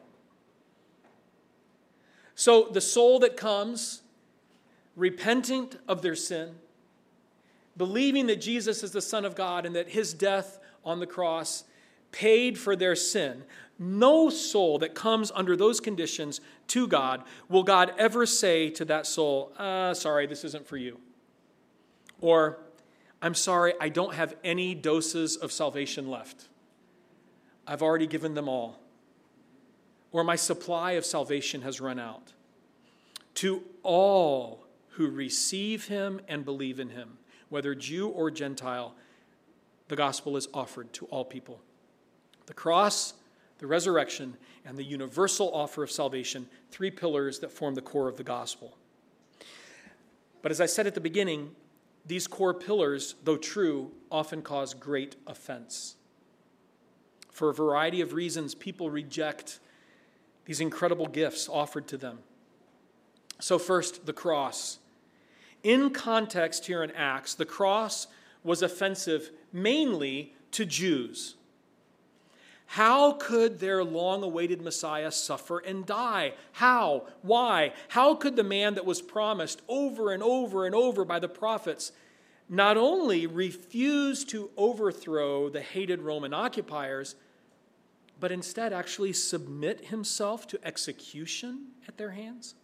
So 2.34 2.70
the 2.72 2.80
soul 2.80 3.20
that 3.20 3.36
comes, 3.36 4.04
repentant 4.96 5.78
of 5.86 6.02
their 6.02 6.16
sin, 6.16 6.56
believing 7.78 8.28
that 8.28 8.42
Jesus 8.42 8.84
is 8.84 8.92
the 8.92 9.02
Son 9.02 9.26
of 9.26 9.36
God 9.36 9.66
and 9.66 9.76
that 9.76 9.90
his 9.90 10.14
death 10.14 10.60
on 10.84 11.00
the 11.00 11.08
cross 11.08 11.64
paid 12.12 12.58
for 12.58 12.76
their 12.76 12.96
sin, 12.96 13.44
no 13.80 14.30
soul 14.30 14.80
that 14.80 14.96
comes 14.96 15.32
under 15.36 15.56
those 15.56 15.80
conditions 15.80 16.42
to 16.68 16.88
God 16.88 17.24
will 17.48 17.64
God 17.64 17.94
ever 17.98 18.26
say 18.26 18.70
to 18.72 18.86
that 18.86 19.06
soul, 19.06 19.52
uh, 19.58 19.94
Sorry, 19.94 20.26
this 20.26 20.44
isn't 20.44 20.68
for 20.68 20.78
you. 20.78 21.00
Or, 22.20 22.58
I'm 23.22 23.36
sorry, 23.36 23.74
I 23.80 23.90
don't 23.90 24.16
have 24.16 24.36
any 24.44 24.74
doses 24.74 25.36
of 25.36 25.52
salvation 25.52 26.10
left. 26.10 26.48
I've 27.68 27.84
already 27.84 28.08
given 28.08 28.34
them 28.34 28.50
all. 28.50 28.80
Or 30.12 30.24
my 30.24 30.36
supply 30.36 30.94
of 30.94 31.06
salvation 31.06 31.62
has 31.62 31.80
run 31.80 32.00
out. 32.00 32.34
To 33.36 33.62
all 33.84 34.66
who 34.92 35.10
receive 35.10 35.88
him 35.88 36.22
and 36.28 36.44
believe 36.44 36.80
in 36.80 36.90
him, 36.90 37.20
whether 37.50 37.76
Jew 37.76 38.10
or 38.10 38.32
Gentile, 38.32 38.94
the 39.88 39.96
gospel 39.96 40.38
is 40.38 40.48
offered 40.54 40.92
to 40.94 41.06
all 41.06 41.26
people. 41.26 41.62
The 42.46 42.54
cross, 42.54 43.14
the 43.60 43.68
resurrection, 43.68 44.38
and 44.66 44.78
the 44.78 44.84
universal 44.84 45.54
offer 45.54 45.84
of 45.84 45.92
salvation, 45.92 46.48
three 46.72 46.92
pillars 46.92 47.40
that 47.40 47.52
form 47.52 47.76
the 47.76 47.82
core 47.82 48.08
of 48.08 48.18
the 48.18 48.24
gospel. 48.24 48.78
But 50.42 50.52
as 50.52 50.62
I 50.62 50.66
said 50.66 50.88
at 50.88 50.94
the 50.94 51.02
beginning, 51.02 51.52
these 52.06 52.28
core 52.28 52.54
pillars, 52.54 53.16
though 53.24 53.38
true, 53.38 53.92
often 54.12 54.42
cause 54.42 54.74
great 54.74 55.16
offense. 55.26 55.96
For 57.32 57.50
a 57.50 57.54
variety 57.54 58.02
of 58.02 58.14
reasons, 58.14 58.56
people 58.56 58.90
reject 58.90 59.60
these 60.46 60.62
incredible 60.62 61.08
gifts 61.08 61.50
offered 61.50 61.88
to 61.90 61.98
them. 61.98 62.20
So, 63.40 63.60
first, 63.60 64.06
the 64.06 64.14
cross. 64.14 64.80
In 65.64 65.90
context 65.90 66.66
here 66.68 66.84
in 66.84 66.92
Acts, 66.92 67.34
the 67.34 67.46
cross 67.46 68.08
was 68.44 68.62
offensive 68.62 69.32
mainly 69.52 70.34
to 70.52 70.66
Jews. 70.66 71.36
How 72.72 73.14
could 73.14 73.60
their 73.60 73.84
long 73.84 74.24
awaited 74.24 74.62
Messiah 74.62 75.12
suffer 75.12 75.60
and 75.60 75.86
die? 75.86 76.34
How? 76.54 77.08
Why? 77.22 77.74
How 77.90 78.14
could 78.14 78.36
the 78.36 78.44
man 78.44 78.76
that 78.76 78.86
was 78.86 79.02
promised 79.02 79.62
over 79.70 80.12
and 80.12 80.22
over 80.22 80.66
and 80.66 80.76
over 80.76 81.06
by 81.06 81.20
the 81.20 81.30
prophets 81.30 81.94
not 82.50 82.78
only 82.78 83.26
refuse 83.26 84.26
to 84.26 84.50
overthrow 84.58 85.50
the 85.50 85.62
hated 85.62 86.02
Roman 86.02 86.34
occupiers, 86.34 87.16
but 88.20 88.32
instead 88.32 88.74
actually 88.74 89.14
submit 89.14 89.86
himself 89.86 90.46
to 90.48 90.60
execution 90.66 91.68
at 91.88 91.98
their 91.98 92.12
hands? 92.12 92.56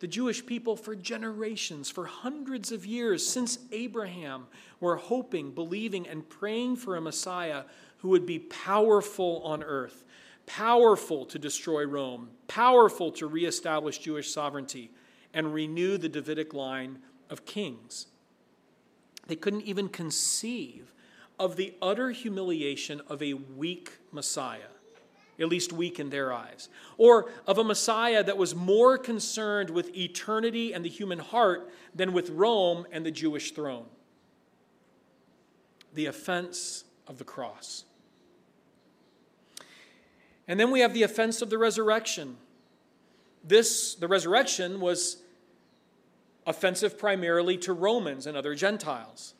The 0.00 0.06
Jewish 0.06 0.44
people, 0.44 0.76
for 0.76 0.94
generations, 0.94 1.88
for 1.88 2.04
hundreds 2.04 2.72
of 2.72 2.84
years, 2.84 3.26
since 3.26 3.58
Abraham, 3.72 4.46
were 4.80 4.96
hoping, 4.96 5.52
believing, 5.52 6.06
and 6.06 6.28
praying 6.28 6.76
for 6.76 6.96
a 6.96 7.00
Messiah 7.00 7.64
who 7.98 8.08
would 8.08 8.26
be 8.26 8.38
powerful 8.38 9.40
on 9.44 9.62
earth, 9.62 10.04
powerful 10.46 11.24
to 11.26 11.38
destroy 11.38 11.86
Rome, 11.86 12.28
powerful 12.48 13.12
to 13.12 13.26
reestablish 13.26 13.98
Jewish 13.98 14.30
sovereignty, 14.30 14.90
and 15.32 15.54
renew 15.54 15.96
the 15.96 16.08
Davidic 16.08 16.52
line 16.52 16.98
of 17.30 17.46
kings. 17.46 18.08
They 19.26 19.36
couldn't 19.36 19.62
even 19.62 19.88
conceive 19.88 20.92
of 21.38 21.56
the 21.56 21.74
utter 21.80 22.10
humiliation 22.10 23.00
of 23.08 23.22
a 23.22 23.34
weak 23.34 23.92
Messiah, 24.12 24.73
at 25.38 25.48
least 25.48 25.72
weak 25.72 25.98
in 25.98 26.10
their 26.10 26.32
eyes, 26.32 26.68
or 26.96 27.30
of 27.46 27.58
a 27.58 27.64
Messiah 27.64 28.22
that 28.22 28.36
was 28.36 28.54
more 28.54 28.96
concerned 28.96 29.70
with 29.70 29.96
eternity 29.96 30.72
and 30.72 30.84
the 30.84 30.88
human 30.88 31.18
heart 31.18 31.70
than 31.94 32.12
with 32.12 32.30
Rome 32.30 32.86
and 32.92 33.04
the 33.04 33.10
Jewish 33.10 33.52
throne. 33.52 33.86
The 35.94 36.06
offense 36.06 36.84
of 37.06 37.18
the 37.18 37.24
cross. 37.24 37.84
And 40.46 40.60
then 40.60 40.70
we 40.70 40.80
have 40.80 40.92
the 40.92 41.02
offense 41.02 41.42
of 41.42 41.50
the 41.50 41.58
resurrection. 41.58 42.36
This, 43.42 43.94
the 43.94 44.08
resurrection, 44.08 44.80
was 44.80 45.18
offensive 46.46 46.98
primarily 46.98 47.56
to 47.58 47.72
Romans 47.72 48.26
and 48.26 48.36
other 48.36 48.54
Gentiles. 48.54 49.34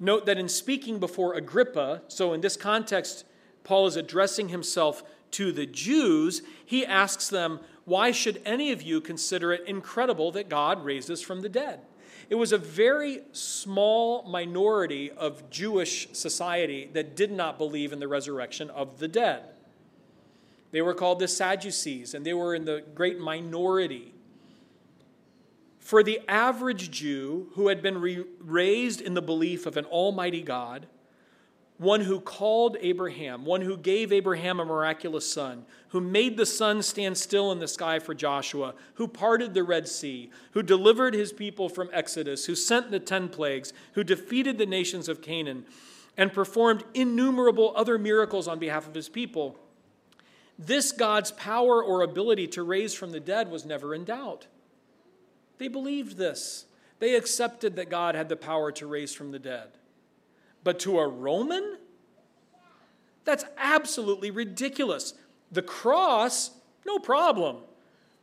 Note 0.00 0.26
that 0.26 0.38
in 0.38 0.48
speaking 0.48 0.98
before 0.98 1.34
Agrippa, 1.34 2.02
so 2.08 2.32
in 2.32 2.40
this 2.40 2.56
context, 2.56 3.24
Paul 3.64 3.86
is 3.86 3.96
addressing 3.96 4.50
himself 4.50 5.02
to 5.32 5.50
the 5.50 5.66
Jews, 5.66 6.42
he 6.64 6.86
asks 6.86 7.28
them, 7.28 7.58
Why 7.84 8.12
should 8.12 8.40
any 8.44 8.70
of 8.70 8.82
you 8.82 9.00
consider 9.00 9.52
it 9.52 9.66
incredible 9.66 10.30
that 10.32 10.48
God 10.48 10.84
raises 10.84 11.20
from 11.20 11.40
the 11.40 11.48
dead? 11.48 11.80
It 12.30 12.36
was 12.36 12.52
a 12.52 12.58
very 12.58 13.22
small 13.32 14.22
minority 14.28 15.10
of 15.10 15.50
Jewish 15.50 16.08
society 16.12 16.88
that 16.92 17.16
did 17.16 17.32
not 17.32 17.58
believe 17.58 17.92
in 17.92 17.98
the 17.98 18.08
resurrection 18.08 18.70
of 18.70 18.98
the 18.98 19.08
dead. 19.08 19.42
They 20.70 20.82
were 20.82 20.94
called 20.94 21.18
the 21.18 21.28
Sadducees, 21.28 22.14
and 22.14 22.24
they 22.24 22.34
were 22.34 22.54
in 22.54 22.64
the 22.64 22.82
great 22.94 23.18
minority. 23.18 24.12
For 25.78 26.02
the 26.02 26.20
average 26.28 26.90
Jew 26.90 27.50
who 27.54 27.68
had 27.68 27.82
been 27.82 28.00
re- 28.00 28.24
raised 28.40 29.00
in 29.00 29.14
the 29.14 29.22
belief 29.22 29.66
of 29.66 29.76
an 29.76 29.84
almighty 29.84 30.42
God, 30.42 30.86
one 31.78 32.02
who 32.02 32.20
called 32.20 32.76
Abraham, 32.80 33.44
one 33.44 33.60
who 33.60 33.76
gave 33.76 34.12
Abraham 34.12 34.60
a 34.60 34.64
miraculous 34.64 35.28
son, 35.30 35.64
who 35.88 36.00
made 36.00 36.36
the 36.36 36.46
sun 36.46 36.82
stand 36.82 37.18
still 37.18 37.50
in 37.50 37.58
the 37.58 37.68
sky 37.68 37.98
for 37.98 38.14
Joshua, 38.14 38.74
who 38.94 39.08
parted 39.08 39.54
the 39.54 39.64
Red 39.64 39.88
Sea, 39.88 40.30
who 40.52 40.62
delivered 40.62 41.14
his 41.14 41.32
people 41.32 41.68
from 41.68 41.90
Exodus, 41.92 42.46
who 42.46 42.54
sent 42.54 42.90
the 42.90 43.00
ten 43.00 43.28
plagues, 43.28 43.72
who 43.94 44.04
defeated 44.04 44.56
the 44.56 44.66
nations 44.66 45.08
of 45.08 45.20
Canaan, 45.20 45.66
and 46.16 46.32
performed 46.32 46.84
innumerable 46.94 47.72
other 47.74 47.98
miracles 47.98 48.46
on 48.46 48.60
behalf 48.60 48.86
of 48.86 48.94
his 48.94 49.08
people 49.08 49.58
this 50.58 50.92
God's 50.92 51.32
power 51.32 51.82
or 51.82 52.02
ability 52.02 52.46
to 52.48 52.62
raise 52.62 52.94
from 52.94 53.10
the 53.10 53.20
dead 53.20 53.50
was 53.50 53.64
never 53.64 53.94
in 53.94 54.04
doubt. 54.04 54.46
They 55.58 55.68
believed 55.68 56.16
this. 56.16 56.66
They 57.00 57.16
accepted 57.16 57.76
that 57.76 57.90
God 57.90 58.14
had 58.14 58.28
the 58.28 58.36
power 58.36 58.70
to 58.72 58.86
raise 58.86 59.12
from 59.12 59.32
the 59.32 59.38
dead. 59.38 59.68
But 60.64 60.80
to 60.80 60.98
a 60.98 61.06
Roman? 61.06 61.76
That's 63.24 63.44
absolutely 63.56 64.30
ridiculous. 64.30 65.14
The 65.52 65.62
cross, 65.62 66.50
no 66.86 66.98
problem. 66.98 67.58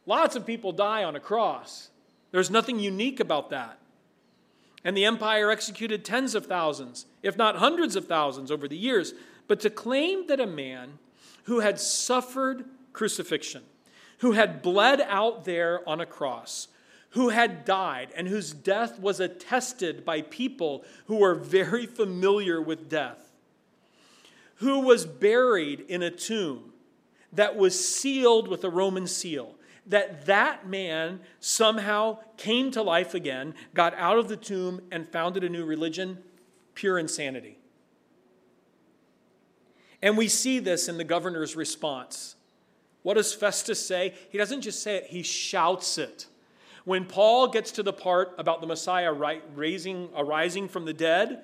Lots 0.06 0.36
of 0.36 0.45
people 0.45 0.71
die 0.71 1.04
on 1.04 1.15
a 1.15 1.19
cross. 1.19 1.89
There's 2.32 2.51
nothing 2.51 2.80
unique 2.80 3.19
about 3.19 3.49
that. 3.51 3.77
And 4.84 4.97
the 4.97 5.06
empire 5.06 5.51
executed 5.51 6.04
tens 6.04 6.34
of 6.34 6.47
thousands, 6.47 7.06
if 7.21 7.38
not 7.38 7.58
hundreds 7.58 7.95
of 7.95 8.08
thousands, 8.08 8.49
over 8.49 8.67
the 8.67 8.77
years. 8.77 9.13
But 9.47 9.60
to 9.62 9.69
claim 9.69 10.27
that 10.27 10.39
a 10.39 10.47
man 10.47 10.97
who 11.43 11.60
had 11.60 11.80
suffered 11.80 12.65
crucifixion, 12.93 13.63
who 14.19 14.32
had 14.32 14.62
bled 14.62 15.01
out 15.01 15.45
there 15.45 15.88
on 15.88 16.01
a 16.01 16.06
cross, 16.06 16.67
who 17.12 17.30
had 17.30 17.65
died, 17.65 18.10
and 18.15 18.28
whose 18.28 18.54
death 18.54 19.00
was 19.00 19.19
attested 19.19 20.06
by 20.06 20.21
people 20.21 20.84
who 21.06 21.17
were 21.17 21.36
very 21.36 21.86
familiar 21.86 22.62
with 22.62 22.89
death, 22.89 23.34
who 24.56 24.80
was 24.80 25.06
buried 25.06 25.82
in 25.82 26.02
a 26.02 26.10
tomb 26.10 26.71
that 27.34 27.56
was 27.56 27.88
sealed 27.88 28.47
with 28.47 28.63
a 28.63 28.69
Roman 28.69 29.08
seal. 29.08 29.56
That 29.88 30.26
that 30.28 30.67
man 30.67 31.21
somehow 31.39 32.19
came 32.38 32.71
to 32.71 32.82
life 32.82 33.13
again, 33.13 33.56
got 33.74 33.93
out 33.95 34.17
of 34.17 34.30
the 34.30 34.38
tomb, 34.38 34.82
and 34.91 35.08
founded 35.08 35.43
a 35.43 35.50
new 35.50 35.65
religion, 35.65 36.19
pure 36.76 36.97
insanity. 36.97 37.58
And 40.02 40.17
we 40.17 40.28
see 40.28 40.60
this 40.60 40.88
in 40.88 40.97
the 40.97 41.04
governor's 41.04 41.56
response. 41.56 42.36
What 43.04 43.15
does 43.15 43.34
Festus 43.34 43.86
say? 43.86 44.13
He 44.30 44.38
doesn't 44.38 44.62
just 44.62 44.82
say 44.82 44.97
it, 44.97 45.08
he 45.08 45.24
shouts 45.24 45.97
it. 45.97 46.28
When 46.84 47.06
Paul 47.06 47.48
gets 47.48 47.72
to 47.74 47.84
the 47.84 47.94
part 47.94 48.34
about 48.38 48.62
the 48.62 48.67
Messiah 48.67 49.13
raising, 49.56 50.10
arising 50.15 50.67
from 50.67 50.86
the 50.86 50.94
dead, 50.94 51.44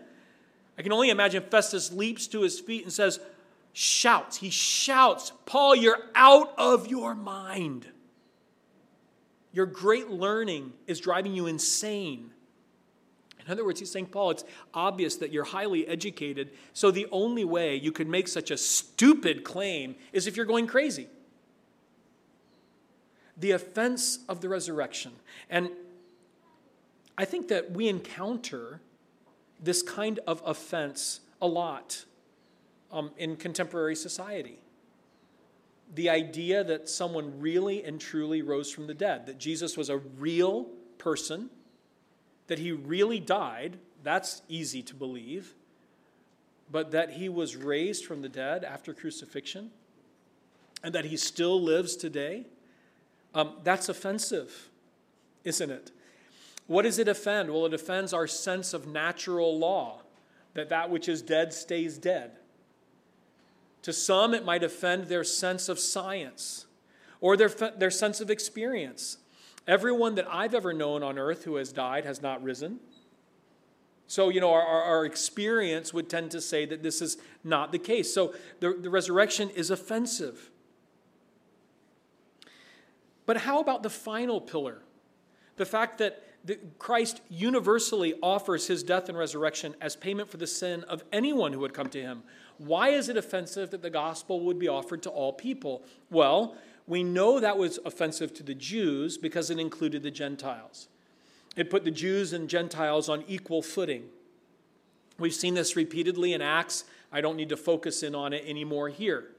I 0.77 0.81
can 0.81 0.91
only 0.91 1.09
imagine 1.09 1.43
Festus 1.43 1.91
leaps 1.91 2.27
to 2.27 2.41
his 2.41 2.59
feet 2.59 2.83
and 2.83 2.93
says, 2.93 3.19
Shouts. 3.73 4.37
He 4.37 4.49
shouts, 4.49 5.31
Paul, 5.45 5.75
you're 5.75 5.99
out 6.15 6.53
of 6.57 6.87
your 6.87 7.13
mind. 7.13 7.87
Your 9.51 9.67
great 9.67 10.09
learning 10.09 10.73
is 10.87 10.99
driving 10.99 11.33
you 11.33 11.45
insane. 11.45 12.31
In 13.45 13.51
other 13.51 13.63
words, 13.63 13.79
he's 13.79 13.91
saying, 13.91 14.07
Paul, 14.07 14.31
it's 14.31 14.43
obvious 14.73 15.15
that 15.17 15.31
you're 15.31 15.43
highly 15.43 15.87
educated, 15.87 16.51
so 16.73 16.91
the 16.91 17.07
only 17.11 17.45
way 17.45 17.75
you 17.75 17.91
could 17.91 18.07
make 18.07 18.27
such 18.27 18.51
a 18.51 18.57
stupid 18.57 19.43
claim 19.43 19.95
is 20.11 20.27
if 20.27 20.35
you're 20.35 20.45
going 20.45 20.67
crazy. 20.67 21.07
The 23.39 23.51
offense 23.51 24.19
of 24.27 24.41
the 24.41 24.49
resurrection. 24.49 25.13
And 25.49 25.69
I 27.17 27.25
think 27.25 27.47
that 27.49 27.71
we 27.71 27.87
encounter 27.87 28.81
this 29.59 29.81
kind 29.81 30.19
of 30.27 30.41
offense 30.45 31.21
a 31.41 31.47
lot 31.47 32.05
um, 32.91 33.11
in 33.17 33.35
contemporary 33.35 33.95
society. 33.95 34.59
The 35.95 36.09
idea 36.09 36.63
that 36.63 36.89
someone 36.89 37.39
really 37.39 37.83
and 37.83 37.99
truly 37.99 38.41
rose 38.41 38.71
from 38.71 38.87
the 38.87 38.93
dead, 38.93 39.25
that 39.25 39.39
Jesus 39.39 39.77
was 39.77 39.89
a 39.89 39.97
real 39.97 40.67
person 40.97 41.49
that 42.47 42.59
he 42.59 42.71
really 42.71 43.19
died, 43.19 43.77
that's 44.03 44.41
easy 44.47 44.81
to 44.83 44.95
believe. 44.95 45.53
But 46.71 46.91
that 46.91 47.11
he 47.11 47.29
was 47.29 47.55
raised 47.55 48.05
from 48.05 48.21
the 48.21 48.29
dead 48.29 48.63
after 48.63 48.93
crucifixion 48.93 49.71
and 50.83 50.93
that 50.93 51.05
he 51.05 51.17
still 51.17 51.61
lives 51.61 51.95
today, 51.95 52.45
um, 53.33 53.53
that's 53.63 53.89
offensive, 53.89 54.69
isn't 55.43 55.69
it? 55.69 55.91
What 56.67 56.83
does 56.83 56.99
it 56.99 57.07
offend? 57.07 57.49
Well, 57.49 57.65
it 57.65 57.73
offends 57.73 58.13
our 58.13 58.27
sense 58.27 58.73
of 58.73 58.87
natural 58.87 59.57
law, 59.57 60.01
that 60.53 60.69
that 60.69 60.89
which 60.89 61.07
is 61.07 61.21
dead 61.21 61.53
stays 61.53 61.97
dead. 61.97 62.31
To 63.83 63.93
some, 63.93 64.33
it 64.33 64.43
might 64.43 64.63
offend 64.63 65.05
their 65.05 65.23
sense 65.23 65.69
of 65.69 65.79
science 65.79 66.65
or 67.21 67.37
their, 67.37 67.49
their 67.49 67.91
sense 67.91 68.19
of 68.19 68.29
experience. 68.29 69.17
Everyone 69.67 70.15
that 70.15 70.27
I've 70.29 70.53
ever 70.53 70.73
known 70.73 71.03
on 71.03 71.17
earth 71.17 71.43
who 71.43 71.55
has 71.55 71.71
died 71.71 72.05
has 72.05 72.21
not 72.21 72.43
risen. 72.43 72.79
So, 74.07 74.29
you 74.29 74.39
know, 74.39 74.53
our, 74.53 74.61
our, 74.61 75.05
experience 75.05 75.93
would 75.93 76.09
tend 76.09 76.31
to 76.31 76.39
say 76.39 76.65
that 76.65 76.81
this 76.81 77.01
is 77.01 77.17
not 77.43 77.73
the 77.73 77.79
case. 77.79 78.13
So, 78.13 78.33
the, 78.61 78.73
the 78.73 78.89
resurrection 78.89 79.49
is 79.49 79.69
offensive. 79.69 80.49
But 83.27 83.37
how 83.37 83.59
about 83.59 83.83
the 83.83 83.89
final 83.91 84.41
pillar? 84.41 84.81
The 85.57 85.65
fact 85.65 85.99
that 85.99 86.23
Christ 86.79 87.21
universally 87.29 88.15
offers 88.23 88.67
his 88.67 88.81
death 88.81 89.09
and 89.09 89.17
resurrection 89.17 89.75
as 89.81 89.95
payment 89.95 90.29
for 90.29 90.37
the 90.37 90.47
sin 90.47 90.83
of 90.85 91.03
anyone 91.11 91.51
who 91.51 91.59
would 91.59 91.73
come 91.73 91.89
to 91.89 92.01
him. 92.01 92.23
Why 92.57 92.89
is 92.89 93.09
it 93.09 93.17
offensive 93.17 93.69
that 93.71 93.81
the 93.81 93.89
gospel 93.89 94.39
would 94.41 94.57
be 94.57 94.67
offered 94.67 95.03
to 95.03 95.09
all 95.09 95.33
people? 95.33 95.83
Well, 96.09 96.55
we 96.87 97.03
know 97.03 97.39
that 97.39 97.57
was 97.57 97.79
offensive 97.85 98.33
to 98.35 98.43
the 98.43 98.55
Jews 98.55 99.17
because 99.17 99.49
it 99.49 99.59
included 99.59 100.03
the 100.03 100.11
Gentiles. 100.11 100.87
It 101.57 101.69
put 101.69 101.83
the 101.83 101.91
Jews 101.91 102.31
and 102.31 102.49
Gentiles 102.49 103.09
on 103.09 103.25
equal 103.27 103.61
footing. 103.61 104.05
We've 105.19 105.33
seen 105.33 105.55
this 105.55 105.75
repeatedly 105.75 106.31
in 106.31 106.41
Acts. 106.41 106.85
I 107.11 107.19
don't 107.19 107.35
need 107.35 107.49
to 107.49 107.57
focus 107.57 108.03
in 108.03 108.15
on 108.15 108.31
it 108.31 108.45
anymore 108.47 108.87
here. 108.87 109.31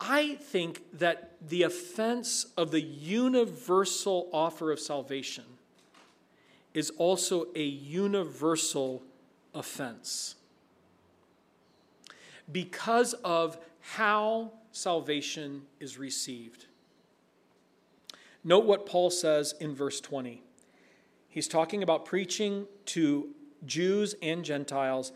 I 0.00 0.36
think 0.36 0.82
that 0.98 1.32
the 1.46 1.64
offense 1.64 2.46
of 2.56 2.70
the 2.70 2.80
universal 2.80 4.28
offer 4.32 4.70
of 4.70 4.78
salvation 4.78 5.44
is 6.72 6.90
also 6.90 7.46
a 7.56 7.62
universal 7.62 9.02
offense. 9.54 10.36
Because 12.50 13.14
of 13.14 13.58
how 13.80 14.52
salvation 14.70 15.62
is 15.80 15.98
received. 15.98 16.66
Note 18.44 18.64
what 18.64 18.86
Paul 18.86 19.10
says 19.10 19.54
in 19.60 19.74
verse 19.74 20.00
20. 20.00 20.42
He's 21.28 21.48
talking 21.48 21.82
about 21.82 22.04
preaching 22.04 22.66
to 22.86 23.34
Jews 23.66 24.14
and 24.22 24.44
Gentiles. 24.44 25.12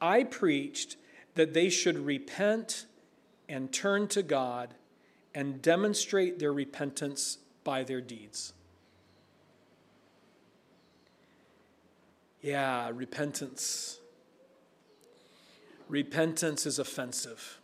I 0.00 0.24
preached 0.24 0.96
that 1.34 1.54
they 1.54 1.68
should 1.68 1.98
repent 1.98 2.86
and 3.48 3.72
turn 3.72 4.08
to 4.08 4.22
God 4.22 4.74
and 5.34 5.60
demonstrate 5.60 6.38
their 6.38 6.52
repentance 6.52 7.38
by 7.62 7.84
their 7.84 8.00
deeds. 8.00 8.52
Yeah, 12.40 12.90
repentance. 12.94 13.98
Repentance 15.88 16.66
is 16.66 16.78
offensive. 16.78 17.58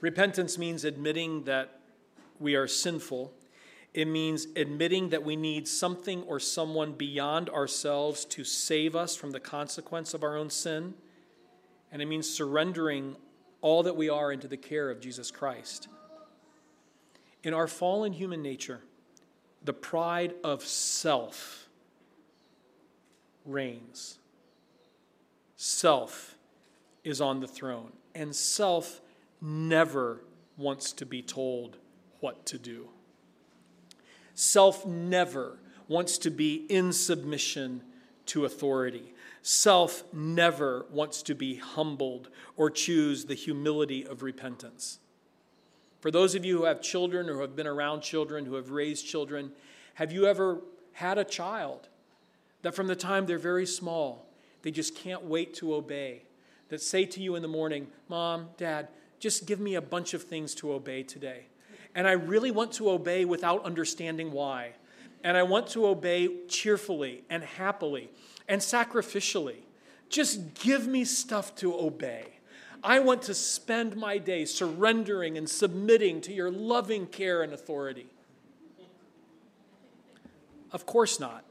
Repentance 0.00 0.58
means 0.58 0.84
admitting 0.84 1.44
that 1.44 1.80
we 2.38 2.54
are 2.54 2.66
sinful. 2.66 3.32
It 3.94 4.06
means 4.06 4.46
admitting 4.56 5.08
that 5.10 5.24
we 5.24 5.36
need 5.36 5.66
something 5.66 6.22
or 6.24 6.38
someone 6.38 6.92
beyond 6.92 7.48
ourselves 7.48 8.24
to 8.26 8.44
save 8.44 8.94
us 8.94 9.16
from 9.16 9.30
the 9.30 9.40
consequence 9.40 10.12
of 10.12 10.22
our 10.22 10.36
own 10.36 10.50
sin. 10.50 10.94
And 11.92 12.02
it 12.02 12.06
means 12.06 12.28
surrendering 12.28 13.16
all 13.60 13.82
that 13.84 13.96
we 13.96 14.08
are 14.08 14.32
into 14.32 14.48
the 14.48 14.56
care 14.56 14.90
of 14.90 15.00
Jesus 15.00 15.30
Christ. 15.30 15.88
In 17.42 17.54
our 17.54 17.66
fallen 17.66 18.12
human 18.12 18.42
nature, 18.42 18.80
the 19.64 19.72
pride 19.72 20.34
of 20.44 20.64
self 20.64 21.68
reigns. 23.44 24.18
Self 25.56 26.36
is 27.04 27.20
on 27.20 27.40
the 27.40 27.46
throne, 27.46 27.92
and 28.14 28.34
self 28.34 29.00
never 29.40 30.20
wants 30.56 30.92
to 30.92 31.06
be 31.06 31.22
told 31.22 31.76
what 32.20 32.44
to 32.46 32.58
do. 32.58 32.88
Self 34.34 34.84
never 34.84 35.58
wants 35.88 36.18
to 36.18 36.30
be 36.30 36.66
in 36.68 36.92
submission 36.92 37.82
to 38.26 38.44
authority. 38.44 39.14
Self 39.48 40.02
never 40.12 40.86
wants 40.90 41.22
to 41.22 41.32
be 41.32 41.54
humbled 41.54 42.30
or 42.56 42.68
choose 42.68 43.26
the 43.26 43.34
humility 43.34 44.04
of 44.04 44.24
repentance. 44.24 44.98
For 46.00 46.10
those 46.10 46.34
of 46.34 46.44
you 46.44 46.58
who 46.58 46.64
have 46.64 46.82
children 46.82 47.28
or 47.28 47.34
who 47.34 47.40
have 47.42 47.54
been 47.54 47.68
around 47.68 48.00
children, 48.00 48.44
who 48.44 48.56
have 48.56 48.72
raised 48.72 49.06
children, 49.06 49.52
have 49.94 50.10
you 50.10 50.26
ever 50.26 50.62
had 50.94 51.16
a 51.16 51.22
child 51.22 51.86
that 52.62 52.74
from 52.74 52.88
the 52.88 52.96
time 52.96 53.24
they're 53.24 53.38
very 53.38 53.66
small, 53.66 54.26
they 54.62 54.72
just 54.72 54.96
can't 54.96 55.22
wait 55.22 55.54
to 55.54 55.76
obey? 55.76 56.24
That 56.68 56.82
say 56.82 57.04
to 57.04 57.20
you 57.20 57.36
in 57.36 57.42
the 57.42 57.46
morning, 57.46 57.86
Mom, 58.08 58.48
Dad, 58.56 58.88
just 59.20 59.46
give 59.46 59.60
me 59.60 59.76
a 59.76 59.80
bunch 59.80 60.12
of 60.12 60.24
things 60.24 60.56
to 60.56 60.72
obey 60.72 61.04
today. 61.04 61.46
And 61.94 62.08
I 62.08 62.12
really 62.12 62.50
want 62.50 62.72
to 62.72 62.90
obey 62.90 63.24
without 63.24 63.64
understanding 63.64 64.32
why. 64.32 64.72
And 65.22 65.36
I 65.36 65.44
want 65.44 65.68
to 65.68 65.86
obey 65.86 66.30
cheerfully 66.48 67.22
and 67.30 67.44
happily 67.44 68.10
and 68.48 68.60
sacrificially. 68.60 69.58
Just 70.08 70.54
give 70.54 70.86
me 70.86 71.04
stuff 71.04 71.54
to 71.56 71.74
obey. 71.74 72.36
I 72.82 73.00
want 73.00 73.22
to 73.22 73.34
spend 73.34 73.96
my 73.96 74.18
day 74.18 74.44
surrendering 74.44 75.36
and 75.36 75.48
submitting 75.48 76.20
to 76.22 76.32
your 76.32 76.50
loving 76.50 77.06
care 77.06 77.42
and 77.42 77.52
authority. 77.52 78.06
Of 80.72 80.86
course 80.86 81.18
not. 81.18 81.44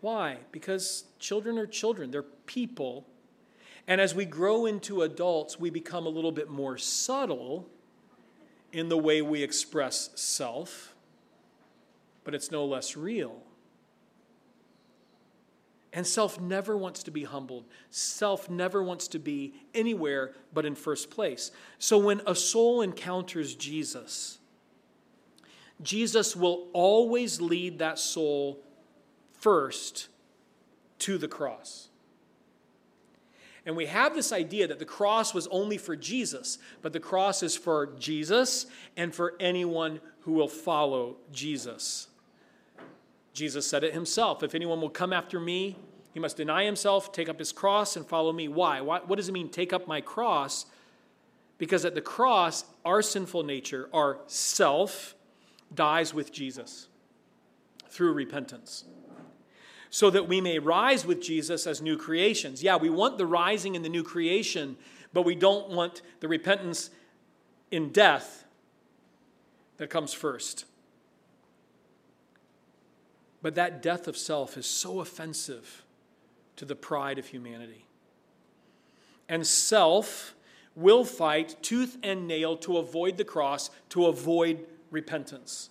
Why? 0.00 0.38
Because 0.52 1.04
children 1.18 1.58
are 1.58 1.66
children, 1.66 2.10
they're 2.10 2.22
people. 2.22 3.06
And 3.88 4.00
as 4.00 4.14
we 4.14 4.24
grow 4.24 4.66
into 4.66 5.02
adults, 5.02 5.58
we 5.58 5.70
become 5.70 6.06
a 6.06 6.10
little 6.10 6.32
bit 6.32 6.48
more 6.48 6.76
subtle 6.76 7.68
in 8.72 8.88
the 8.88 8.98
way 8.98 9.22
we 9.22 9.42
express 9.42 10.10
self, 10.14 10.94
but 12.24 12.34
it's 12.34 12.50
no 12.50 12.64
less 12.64 12.96
real. 12.96 13.42
And 15.96 16.06
self 16.06 16.38
never 16.38 16.76
wants 16.76 17.02
to 17.04 17.10
be 17.10 17.24
humbled. 17.24 17.64
Self 17.88 18.50
never 18.50 18.82
wants 18.82 19.08
to 19.08 19.18
be 19.18 19.54
anywhere 19.72 20.34
but 20.52 20.66
in 20.66 20.74
first 20.74 21.10
place. 21.10 21.50
So 21.78 21.96
when 21.96 22.20
a 22.26 22.34
soul 22.34 22.82
encounters 22.82 23.54
Jesus, 23.54 24.36
Jesus 25.80 26.36
will 26.36 26.68
always 26.74 27.40
lead 27.40 27.78
that 27.78 27.98
soul 27.98 28.62
first 29.32 30.08
to 30.98 31.16
the 31.16 31.28
cross. 31.28 31.88
And 33.64 33.74
we 33.74 33.86
have 33.86 34.14
this 34.14 34.32
idea 34.32 34.66
that 34.68 34.78
the 34.78 34.84
cross 34.84 35.32
was 35.32 35.46
only 35.46 35.78
for 35.78 35.96
Jesus, 35.96 36.58
but 36.82 36.92
the 36.92 37.00
cross 37.00 37.42
is 37.42 37.56
for 37.56 37.94
Jesus 37.98 38.66
and 38.98 39.14
for 39.14 39.34
anyone 39.40 40.02
who 40.20 40.32
will 40.32 40.46
follow 40.46 41.16
Jesus. 41.32 42.08
Jesus 43.36 43.68
said 43.68 43.84
it 43.84 43.92
himself 43.92 44.42
If 44.42 44.54
anyone 44.54 44.80
will 44.80 44.90
come 44.90 45.12
after 45.12 45.38
me, 45.38 45.76
he 46.14 46.18
must 46.18 46.38
deny 46.38 46.64
himself, 46.64 47.12
take 47.12 47.28
up 47.28 47.38
his 47.38 47.52
cross, 47.52 47.94
and 47.94 48.06
follow 48.06 48.32
me. 48.32 48.48
Why? 48.48 48.80
What 48.80 49.14
does 49.14 49.28
it 49.28 49.32
mean, 49.32 49.50
take 49.50 49.74
up 49.74 49.86
my 49.86 50.00
cross? 50.00 50.64
Because 51.58 51.84
at 51.84 51.94
the 51.94 52.00
cross, 52.00 52.64
our 52.84 53.02
sinful 53.02 53.42
nature, 53.42 53.90
our 53.92 54.18
self, 54.26 55.14
dies 55.74 56.14
with 56.14 56.32
Jesus 56.32 56.88
through 57.88 58.14
repentance. 58.14 58.84
So 59.90 60.08
that 60.10 60.26
we 60.26 60.40
may 60.40 60.58
rise 60.58 61.04
with 61.04 61.20
Jesus 61.20 61.66
as 61.66 61.82
new 61.82 61.98
creations. 61.98 62.62
Yeah, 62.62 62.76
we 62.76 62.88
want 62.88 63.18
the 63.18 63.26
rising 63.26 63.74
in 63.74 63.82
the 63.82 63.88
new 63.88 64.02
creation, 64.02 64.76
but 65.12 65.22
we 65.22 65.34
don't 65.34 65.70
want 65.70 66.00
the 66.20 66.28
repentance 66.28 66.90
in 67.70 67.90
death 67.90 68.46
that 69.76 69.90
comes 69.90 70.14
first. 70.14 70.64
But 73.42 73.54
that 73.54 73.82
death 73.82 74.08
of 74.08 74.16
self 74.16 74.56
is 74.56 74.66
so 74.66 75.00
offensive 75.00 75.84
to 76.56 76.64
the 76.64 76.74
pride 76.74 77.18
of 77.18 77.26
humanity. 77.26 77.86
And 79.28 79.46
self 79.46 80.34
will 80.74 81.04
fight 81.04 81.56
tooth 81.62 81.96
and 82.02 82.28
nail 82.28 82.56
to 82.58 82.78
avoid 82.78 83.16
the 83.16 83.24
cross, 83.24 83.70
to 83.90 84.06
avoid 84.06 84.66
repentance. 84.90 85.70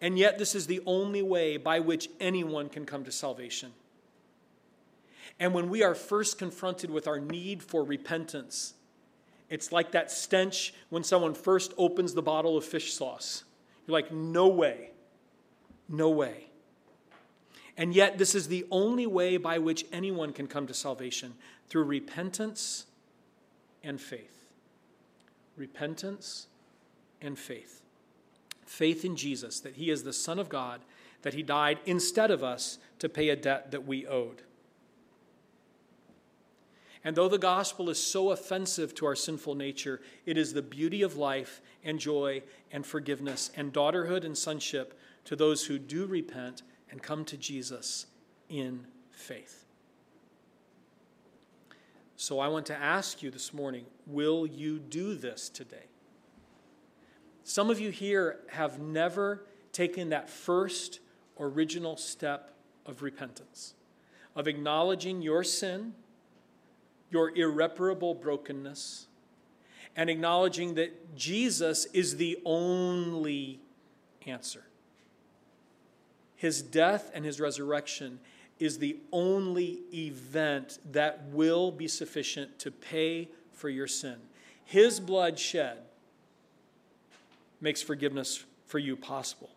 And 0.00 0.18
yet, 0.18 0.38
this 0.38 0.54
is 0.54 0.66
the 0.66 0.80
only 0.86 1.22
way 1.22 1.56
by 1.56 1.80
which 1.80 2.08
anyone 2.20 2.68
can 2.68 2.86
come 2.86 3.04
to 3.04 3.12
salvation. 3.12 3.72
And 5.40 5.54
when 5.54 5.68
we 5.68 5.82
are 5.82 5.94
first 5.94 6.38
confronted 6.38 6.90
with 6.90 7.06
our 7.06 7.20
need 7.20 7.62
for 7.62 7.84
repentance, 7.84 8.74
it's 9.50 9.72
like 9.72 9.92
that 9.92 10.10
stench 10.10 10.74
when 10.88 11.04
someone 11.04 11.34
first 11.34 11.72
opens 11.78 12.14
the 12.14 12.22
bottle 12.22 12.56
of 12.56 12.64
fish 12.64 12.92
sauce. 12.92 13.44
You're 13.86 13.92
like, 13.92 14.12
no 14.12 14.48
way, 14.48 14.90
no 15.88 16.10
way. 16.10 16.47
And 17.78 17.94
yet, 17.94 18.18
this 18.18 18.34
is 18.34 18.48
the 18.48 18.66
only 18.72 19.06
way 19.06 19.36
by 19.36 19.58
which 19.58 19.86
anyone 19.92 20.32
can 20.32 20.48
come 20.48 20.66
to 20.66 20.74
salvation 20.74 21.34
through 21.68 21.84
repentance 21.84 22.86
and 23.84 24.00
faith. 24.00 24.50
Repentance 25.56 26.48
and 27.22 27.38
faith. 27.38 27.80
Faith 28.66 29.04
in 29.04 29.14
Jesus, 29.14 29.60
that 29.60 29.76
He 29.76 29.90
is 29.90 30.02
the 30.02 30.12
Son 30.12 30.40
of 30.40 30.48
God, 30.48 30.80
that 31.22 31.34
He 31.34 31.42
died 31.44 31.78
instead 31.86 32.32
of 32.32 32.42
us 32.42 32.78
to 32.98 33.08
pay 33.08 33.28
a 33.28 33.36
debt 33.36 33.70
that 33.70 33.86
we 33.86 34.04
owed. 34.08 34.42
And 37.04 37.16
though 37.16 37.28
the 37.28 37.38
gospel 37.38 37.88
is 37.90 38.02
so 38.02 38.32
offensive 38.32 38.92
to 38.96 39.06
our 39.06 39.14
sinful 39.14 39.54
nature, 39.54 40.00
it 40.26 40.36
is 40.36 40.52
the 40.52 40.62
beauty 40.62 41.02
of 41.02 41.16
life 41.16 41.60
and 41.84 42.00
joy 42.00 42.42
and 42.72 42.84
forgiveness 42.84 43.52
and 43.56 43.72
daughterhood 43.72 44.24
and 44.24 44.36
sonship 44.36 44.98
to 45.26 45.36
those 45.36 45.66
who 45.66 45.78
do 45.78 46.06
repent 46.06 46.62
and 46.90 47.02
come 47.02 47.24
to 47.26 47.36
Jesus 47.36 48.06
in 48.48 48.86
faith. 49.10 49.64
So 52.16 52.40
I 52.40 52.48
want 52.48 52.66
to 52.66 52.74
ask 52.74 53.22
you 53.22 53.30
this 53.30 53.54
morning 53.54 53.84
will 54.06 54.46
you 54.46 54.78
do 54.78 55.14
this 55.14 55.48
today? 55.48 55.86
Some 57.44 57.70
of 57.70 57.80
you 57.80 57.90
here 57.90 58.40
have 58.48 58.78
never 58.78 59.44
taken 59.72 60.10
that 60.10 60.28
first 60.28 61.00
original 61.38 61.96
step 61.96 62.52
of 62.84 63.02
repentance, 63.02 63.74
of 64.34 64.48
acknowledging 64.48 65.22
your 65.22 65.44
sin, 65.44 65.94
your 67.10 67.34
irreparable 67.36 68.14
brokenness, 68.14 69.06
and 69.94 70.10
acknowledging 70.10 70.74
that 70.74 71.16
Jesus 71.16 71.86
is 71.86 72.16
the 72.16 72.38
only 72.44 73.60
answer. 74.26 74.64
His 76.38 76.62
death 76.62 77.10
and 77.14 77.24
his 77.24 77.40
resurrection 77.40 78.20
is 78.60 78.78
the 78.78 78.96
only 79.10 79.80
event 79.92 80.78
that 80.92 81.24
will 81.32 81.72
be 81.72 81.88
sufficient 81.88 82.60
to 82.60 82.70
pay 82.70 83.28
for 83.52 83.68
your 83.68 83.88
sin. 83.88 84.16
His 84.64 85.00
blood 85.00 85.36
shed 85.36 85.78
makes 87.60 87.82
forgiveness 87.82 88.44
for 88.66 88.78
you 88.78 88.96
possible. 88.96 89.50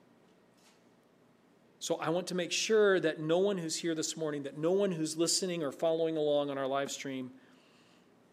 So 1.77 1.97
I 1.97 2.09
want 2.09 2.25
to 2.27 2.35
make 2.35 2.51
sure 2.51 2.99
that 2.99 3.19
no 3.19 3.37
one 3.37 3.59
who's 3.59 3.75
here 3.75 3.93
this 3.93 4.17
morning, 4.17 4.41
that 4.43 4.57
no 4.57 4.71
one 4.71 4.91
who's 4.91 5.15
listening 5.15 5.63
or 5.63 5.71
following 5.71 6.17
along 6.17 6.49
on 6.49 6.57
our 6.57 6.67
live 6.67 6.91
stream 6.91 7.29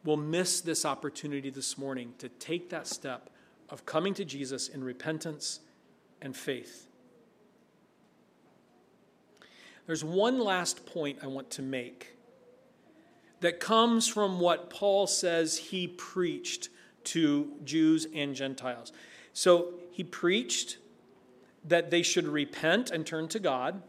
will 0.05 0.17
miss 0.17 0.63
this 0.63 0.87
opportunity 0.87 1.51
this 1.51 1.77
morning 1.77 2.15
to 2.17 2.31
take 2.31 2.71
that 2.71 2.87
step 2.87 3.29
of 3.69 3.85
coming 3.85 4.15
to 4.15 4.25
Jesus 4.25 4.69
in 4.69 4.83
repentance 4.83 5.61
and 6.23 6.35
faith. 6.35 6.88
There's 9.89 10.05
one 10.05 10.39
last 10.39 10.85
point 10.85 11.21
I 11.23 11.29
want 11.29 11.49
to 11.53 11.63
make 11.63 12.15
that 13.41 13.59
comes 13.59 14.07
from 14.07 14.39
what 14.39 14.69
Paul 14.69 15.07
says 15.07 15.57
he 15.57 15.89
preached 15.89 16.69
to 17.05 17.55
Jews 17.65 18.07
and 18.15 18.35
Gentiles. 18.35 18.93
So 19.33 19.73
he 19.91 20.05
preached 20.05 20.77
that 21.65 21.91
they 21.91 22.03
should 22.03 22.29
repent 22.29 22.91
and 22.91 23.07
turn 23.07 23.29
to 23.29 23.39
God, 23.39 23.81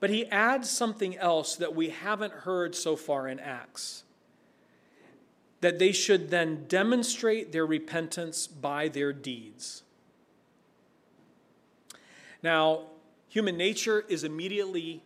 but 0.00 0.08
he 0.08 0.24
adds 0.28 0.70
something 0.70 1.18
else 1.18 1.56
that 1.56 1.74
we 1.74 1.90
haven't 1.90 2.32
heard 2.32 2.74
so 2.74 2.96
far 2.96 3.28
in 3.28 3.38
Acts 3.38 4.04
that 5.60 5.78
they 5.78 5.92
should 5.92 6.30
then 6.30 6.64
demonstrate 6.68 7.52
their 7.52 7.66
repentance 7.66 8.46
by 8.46 8.88
their 8.88 9.12
deeds. 9.12 9.82
Now, 12.42 12.86
Human 13.32 13.56
nature 13.56 14.04
is 14.10 14.24
immediately 14.24 15.02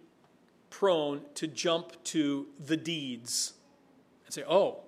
prone 0.68 1.20
to 1.36 1.46
jump 1.46 1.92
to 2.02 2.48
the 2.58 2.76
deeds 2.76 3.52
and 4.24 4.34
say, 4.34 4.42
oh, 4.48 4.80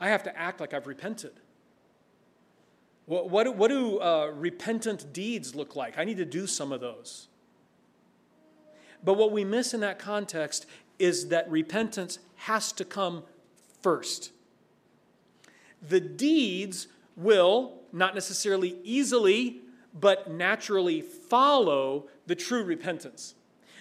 I 0.00 0.08
have 0.08 0.24
to 0.24 0.36
act 0.36 0.60
like 0.60 0.74
I've 0.74 0.88
repented. 0.88 1.30
What, 3.06 3.30
what, 3.30 3.56
what 3.56 3.68
do 3.68 4.00
uh, 4.00 4.32
repentant 4.34 5.12
deeds 5.12 5.54
look 5.54 5.76
like? 5.76 5.96
I 5.96 6.02
need 6.02 6.16
to 6.16 6.24
do 6.24 6.48
some 6.48 6.72
of 6.72 6.80
those. 6.80 7.28
But 9.04 9.14
what 9.14 9.30
we 9.30 9.44
miss 9.44 9.72
in 9.72 9.78
that 9.82 10.00
context 10.00 10.66
is 10.98 11.28
that 11.28 11.48
repentance 11.48 12.18
has 12.34 12.72
to 12.72 12.84
come 12.84 13.22
first. 13.80 14.32
The 15.80 16.00
deeds 16.00 16.88
will 17.14 17.74
not 17.92 18.16
necessarily 18.16 18.78
easily, 18.82 19.61
but 19.94 20.30
naturally 20.30 21.00
follow 21.00 22.08
the 22.26 22.34
true 22.34 22.64
repentance. 22.64 23.34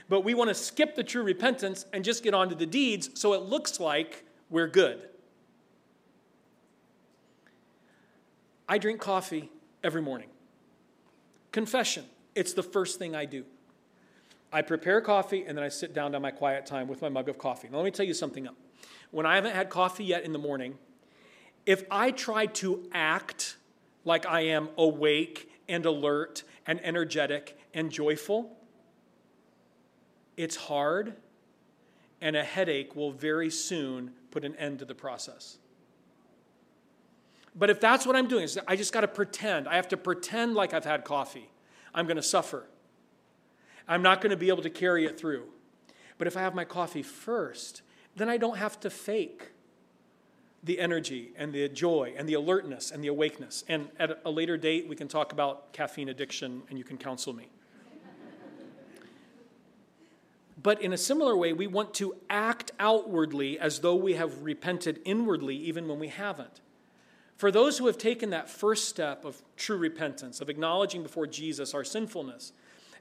But 0.09 0.21
we 0.21 0.33
want 0.33 0.49
to 0.49 0.53
skip 0.53 0.95
the 0.95 1.03
true 1.03 1.23
repentance 1.23 1.85
and 1.93 2.03
just 2.03 2.23
get 2.23 2.33
on 2.33 2.49
to 2.49 2.55
the 2.55 2.65
deeds 2.65 3.09
so 3.13 3.33
it 3.33 3.43
looks 3.43 3.79
like 3.79 4.25
we're 4.49 4.67
good. 4.67 5.07
I 8.67 8.77
drink 8.77 8.99
coffee 8.99 9.49
every 9.83 10.01
morning. 10.01 10.27
Confession, 11.51 12.05
it's 12.35 12.53
the 12.53 12.63
first 12.63 12.99
thing 12.99 13.15
I 13.15 13.25
do. 13.25 13.45
I 14.53 14.61
prepare 14.61 14.99
coffee 15.01 15.45
and 15.45 15.57
then 15.57 15.63
I 15.63 15.69
sit 15.69 15.93
down 15.93 16.11
to 16.11 16.19
my 16.19 16.31
quiet 16.31 16.65
time 16.65 16.87
with 16.87 17.01
my 17.01 17.09
mug 17.09 17.29
of 17.29 17.37
coffee. 17.37 17.69
Now, 17.69 17.77
let 17.77 17.85
me 17.85 17.91
tell 17.91 18.05
you 18.05 18.13
something. 18.13 18.47
When 19.11 19.25
I 19.25 19.35
haven't 19.35 19.55
had 19.55 19.69
coffee 19.69 20.03
yet 20.03 20.23
in 20.23 20.33
the 20.33 20.39
morning, 20.39 20.77
if 21.65 21.83
I 21.91 22.11
try 22.11 22.47
to 22.47 22.87
act 22.91 23.57
like 24.03 24.25
I 24.25 24.41
am 24.41 24.69
awake 24.77 25.50
and 25.71 25.85
alert 25.85 26.43
and 26.67 26.79
energetic 26.83 27.57
and 27.73 27.91
joyful, 27.91 28.57
it's 30.35 30.55
hard, 30.55 31.15
and 32.19 32.35
a 32.35 32.43
headache 32.43 32.95
will 32.95 33.11
very 33.11 33.49
soon 33.49 34.11
put 34.29 34.43
an 34.43 34.55
end 34.57 34.79
to 34.79 34.85
the 34.85 34.93
process. 34.93 35.57
But 37.55 37.69
if 37.69 37.79
that's 37.79 38.05
what 38.05 38.15
I'm 38.15 38.27
doing, 38.27 38.47
I 38.67 38.75
just 38.75 38.93
got 38.93 39.01
to 39.01 39.07
pretend. 39.07 39.67
I 39.67 39.75
have 39.75 39.87
to 39.89 39.97
pretend 39.97 40.55
like 40.55 40.73
I've 40.73 40.85
had 40.85 41.03
coffee. 41.03 41.49
I'm 41.93 42.05
going 42.05 42.17
to 42.17 42.23
suffer. 42.23 42.67
I'm 43.87 44.01
not 44.01 44.21
going 44.21 44.31
to 44.31 44.37
be 44.37 44.49
able 44.49 44.63
to 44.63 44.69
carry 44.69 45.05
it 45.05 45.19
through. 45.19 45.45
But 46.17 46.27
if 46.27 46.37
I 46.37 46.41
have 46.41 46.53
my 46.53 46.65
coffee 46.65 47.03
first, 47.03 47.81
then 48.15 48.29
I 48.29 48.37
don't 48.37 48.57
have 48.57 48.79
to 48.81 48.89
fake 48.89 49.51
the 50.63 50.79
energy 50.79 51.31
and 51.35 51.53
the 51.53 51.67
joy 51.67 52.13
and 52.17 52.29
the 52.29 52.35
alertness 52.35 52.91
and 52.91 53.03
the 53.03 53.07
awakeness. 53.07 53.63
And 53.67 53.89
at 53.99 54.19
a 54.23 54.31
later 54.31 54.57
date, 54.57 54.87
we 54.87 54.95
can 54.95 55.07
talk 55.07 55.31
about 55.33 55.73
caffeine 55.73 56.09
addiction 56.09 56.63
and 56.69 56.77
you 56.77 56.83
can 56.83 56.97
counsel 56.97 57.33
me. 57.33 57.49
but 60.61 60.81
in 60.81 60.93
a 60.93 60.97
similar 60.97 61.35
way, 61.35 61.53
we 61.53 61.65
want 61.65 61.93
to 61.95 62.15
act 62.29 62.71
outwardly 62.79 63.59
as 63.59 63.79
though 63.79 63.95
we 63.95 64.13
have 64.13 64.43
repented 64.43 64.99
inwardly, 65.03 65.55
even 65.55 65.87
when 65.87 65.99
we 65.99 66.09
haven't. 66.09 66.61
For 67.35 67.49
those 67.49 67.79
who 67.79 67.87
have 67.87 67.97
taken 67.97 68.29
that 68.29 68.47
first 68.47 68.87
step 68.87 69.25
of 69.25 69.41
true 69.57 69.77
repentance, 69.77 70.41
of 70.41 70.49
acknowledging 70.49 71.01
before 71.01 71.25
Jesus 71.25 71.73
our 71.73 71.83
sinfulness, 71.83 72.53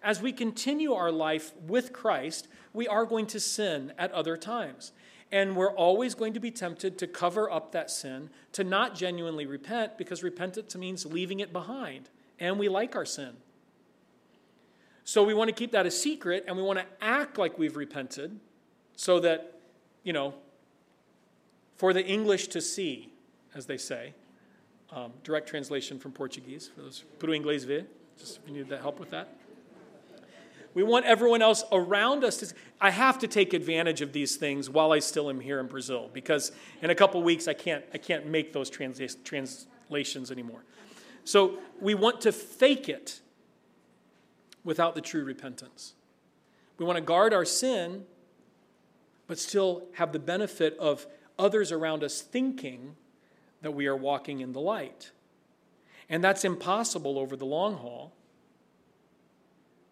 as 0.02 0.22
we 0.22 0.32
continue 0.32 0.94
our 0.94 1.12
life 1.12 1.52
with 1.66 1.92
Christ, 1.92 2.48
we 2.72 2.88
are 2.88 3.04
going 3.04 3.26
to 3.26 3.40
sin 3.40 3.92
at 3.98 4.10
other 4.12 4.38
times. 4.38 4.92
And 5.32 5.54
we're 5.54 5.72
always 5.72 6.14
going 6.14 6.32
to 6.34 6.40
be 6.40 6.50
tempted 6.50 6.98
to 6.98 7.06
cover 7.06 7.50
up 7.50 7.72
that 7.72 7.90
sin, 7.90 8.30
to 8.52 8.64
not 8.64 8.94
genuinely 8.94 9.46
repent, 9.46 9.96
because 9.96 10.22
repentance 10.22 10.76
means 10.76 11.06
leaving 11.06 11.40
it 11.40 11.52
behind. 11.52 12.10
And 12.40 12.58
we 12.58 12.68
like 12.68 12.96
our 12.96 13.04
sin. 13.04 13.36
So 15.04 15.22
we 15.22 15.34
want 15.34 15.48
to 15.48 15.54
keep 15.54 15.72
that 15.72 15.86
a 15.86 15.90
secret 15.90 16.44
and 16.46 16.56
we 16.56 16.62
want 16.62 16.78
to 16.78 16.86
act 17.00 17.38
like 17.38 17.58
we've 17.58 17.76
repented 17.76 18.38
so 18.96 19.18
that, 19.20 19.58
you 20.04 20.12
know, 20.12 20.34
for 21.76 21.92
the 21.92 22.04
English 22.04 22.48
to 22.48 22.60
see, 22.60 23.12
as 23.54 23.66
they 23.66 23.78
say. 23.78 24.14
Um, 24.92 25.12
direct 25.22 25.48
translation 25.48 25.98
from 25.98 26.12
Portuguese 26.12 26.68
for 26.68 26.82
those. 26.82 27.04
Para 27.18 27.30
inglês 27.30 27.64
ver, 27.64 27.86
just 28.18 28.38
if 28.38 28.48
you 28.48 28.54
need 28.54 28.68
that 28.68 28.82
help 28.82 29.00
with 29.00 29.10
that. 29.10 29.39
We 30.72 30.82
want 30.82 31.04
everyone 31.04 31.42
else 31.42 31.64
around 31.72 32.24
us 32.24 32.38
to. 32.38 32.54
I 32.80 32.90
have 32.90 33.18
to 33.18 33.28
take 33.28 33.52
advantage 33.52 34.00
of 34.00 34.12
these 34.12 34.36
things 34.36 34.70
while 34.70 34.92
I 34.92 35.00
still 35.00 35.28
am 35.28 35.40
here 35.40 35.60
in 35.60 35.66
Brazil 35.66 36.08
because 36.12 36.52
in 36.80 36.90
a 36.90 36.94
couple 36.94 37.22
weeks 37.22 37.48
I 37.48 37.54
can't, 37.54 37.84
I 37.92 37.98
can't 37.98 38.26
make 38.26 38.52
those 38.52 38.70
trans- 38.70 39.16
translations 39.24 40.30
anymore. 40.30 40.64
So 41.24 41.58
we 41.80 41.94
want 41.94 42.20
to 42.22 42.32
fake 42.32 42.88
it 42.88 43.20
without 44.64 44.94
the 44.94 45.00
true 45.00 45.24
repentance. 45.24 45.94
We 46.78 46.86
want 46.86 46.96
to 46.96 47.02
guard 47.02 47.34
our 47.34 47.44
sin, 47.44 48.04
but 49.26 49.38
still 49.38 49.84
have 49.94 50.12
the 50.12 50.18
benefit 50.18 50.76
of 50.78 51.06
others 51.38 51.72
around 51.72 52.04
us 52.04 52.22
thinking 52.22 52.96
that 53.62 53.72
we 53.72 53.86
are 53.86 53.96
walking 53.96 54.40
in 54.40 54.52
the 54.52 54.60
light. 54.60 55.10
And 56.08 56.24
that's 56.24 56.44
impossible 56.44 57.18
over 57.18 57.36
the 57.36 57.44
long 57.44 57.74
haul 57.74 58.14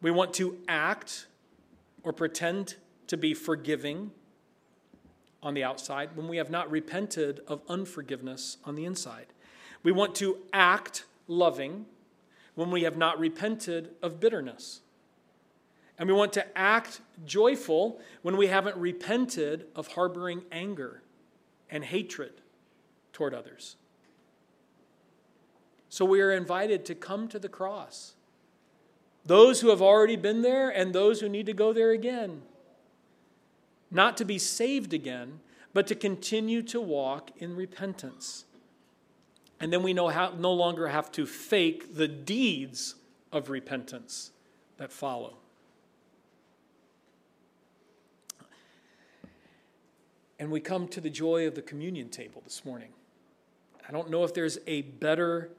we 0.01 0.11
want 0.11 0.34
to 0.34 0.59
act 0.68 1.26
or 2.03 2.12
pretend 2.12 2.76
to 3.09 3.16
be 3.16 3.34
forgiving 3.34 4.11
on 5.42 5.55
the 5.55 5.64
outside 5.64 6.11
when 6.14 6.28
we 6.28 6.36
have 6.36 6.51
not 6.51 6.70
repented 6.70 7.40
of 7.46 7.62
unforgiveness 7.68 8.59
on 8.64 8.74
the 8.74 8.84
inside. 8.84 9.26
We 9.82 9.92
want 9.92 10.14
to 10.16 10.38
act 10.53 11.05
loving 11.26 11.86
when 12.55 12.70
we 12.70 12.82
have 12.82 12.96
not 12.96 13.18
repented 13.18 13.90
of 14.03 14.18
bitterness. 14.18 14.80
And 15.99 16.09
we 16.09 16.14
want 16.14 16.32
to 16.34 16.59
act 16.59 17.01
joyful 17.24 18.01
when 18.22 18.36
we 18.36 18.49
haven't 18.49 18.76
repented 18.76 19.66
of 19.74 19.88
harboring 19.88 20.42
anger 20.53 21.03
and 21.70 21.84
hatred 21.84 22.40
toward 23.12 23.34
others. 23.34 23.76
So 25.88 26.05
we 26.05 26.20
are 26.20 26.32
invited 26.32 26.84
to 26.86 26.94
come 26.94 27.28
to 27.28 27.38
the 27.38 27.49
cross 27.49 28.14
those 29.28 29.60
who 29.60 29.68
have 29.68 29.82
already 29.82 30.16
been 30.16 30.40
there 30.40 30.70
and 30.70 30.92
those 30.92 31.20
who 31.20 31.28
need 31.28 31.46
to 31.46 31.52
go 31.52 31.72
there 31.72 31.90
again. 31.90 32.40
Not 33.90 34.16
to 34.16 34.24
be 34.24 34.38
saved 34.38 34.94
again, 34.94 35.40
but 35.74 35.86
to 35.88 35.94
continue 35.94 36.62
to 36.62 36.80
walk 36.80 37.30
in 37.36 37.54
repentance. 37.54 38.46
And 39.60 39.70
then 39.70 39.82
we 39.82 39.92
no, 39.92 40.08
how, 40.08 40.30
no 40.30 40.52
longer 40.52 40.88
have 40.88 41.12
to 41.12 41.26
fake 41.26 41.94
the 41.94 42.08
deeds 42.08 42.94
of 43.30 43.50
repentance 43.50 44.30
that 44.78 44.92
follow. 44.92 45.36
And 50.38 50.50
we 50.50 50.60
come 50.60 50.88
to 50.88 51.02
the 51.02 51.10
joy 51.10 51.46
of 51.46 51.54
the 51.54 51.62
communion 51.62 52.08
table 52.08 52.40
this 52.44 52.64
morning. 52.64 52.90
I 53.86 53.92
don't 53.92 54.08
know 54.08 54.24
if 54.24 54.32
there's 54.32 54.58
a 54.66 54.82
better 54.82 55.50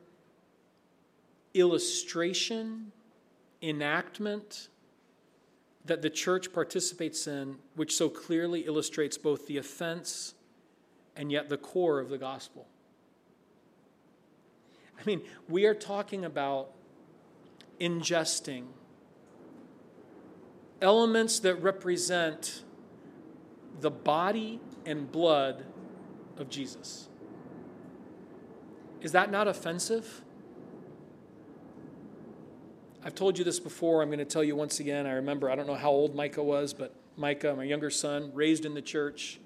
illustration 1.54 2.92
enactment 3.62 4.70
that 5.86 6.02
the 6.02 6.10
church 6.10 6.54
participates 6.54 7.28
in, 7.28 7.58
which 7.76 7.96
so 7.96 8.10
clearly 8.10 8.62
illustrates 8.62 9.18
both 9.18 9.48
the 9.48 9.58
offense 9.58 10.36
and 11.16 11.32
yet 11.32 11.50
the 11.50 11.58
core 11.58 12.00
of 12.00 12.10
the 12.10 12.18
gospel. 12.18 12.68
I 15.00 15.04
mean, 15.06 15.22
we 15.48 15.66
are 15.66 15.74
talking 15.74 16.26
about 16.26 16.72
ingesting 17.80 18.66
elements 20.82 21.40
that 21.40 21.56
represent 21.56 22.64
the 23.80 23.90
body 23.92 24.60
and 24.86 25.12
blood 25.12 25.66
of 26.38 26.50
Jesus. 26.50 27.08
Is 29.02 29.14
that 29.14 29.32
not 29.32 29.48
offensive? 29.48 30.22
I've 33.04 33.16
told 33.16 33.38
you 33.38 33.46
this 33.46 33.60
before. 33.60 34.02
I'm 34.02 34.10
going 34.10 34.20
to 34.20 34.26
tell 34.26 34.44
you 34.44 34.56
once 34.56 34.80
again. 34.80 35.08
I 35.08 35.14
remember, 35.14 35.50
I 35.50 35.56
don't 35.56 35.68
know 35.68 35.76
how 35.76 35.90
old 35.90 36.16
Micah 36.16 36.44
was, 36.44 36.74
but 36.74 36.94
Micah, 37.16 37.56
my 37.56 37.64
younger 37.64 37.90
son, 37.90 38.32
raised 38.34 38.66
in 38.66 38.74
the 38.74 38.82
church, 38.82 39.40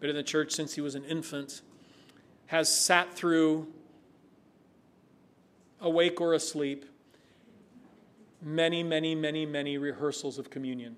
been 0.00 0.08
in 0.08 0.16
the 0.16 0.22
church 0.22 0.52
since 0.52 0.74
he 0.74 0.80
was 0.80 0.94
an 0.94 1.04
infant, 1.04 1.60
has 2.46 2.74
sat 2.74 3.12
through, 3.12 3.68
awake 5.80 6.20
or 6.20 6.32
asleep, 6.32 6.86
many, 8.40 8.82
many, 8.82 9.14
many, 9.14 9.44
many 9.44 9.76
rehearsals 9.76 10.38
of 10.38 10.48
communion. 10.48 10.96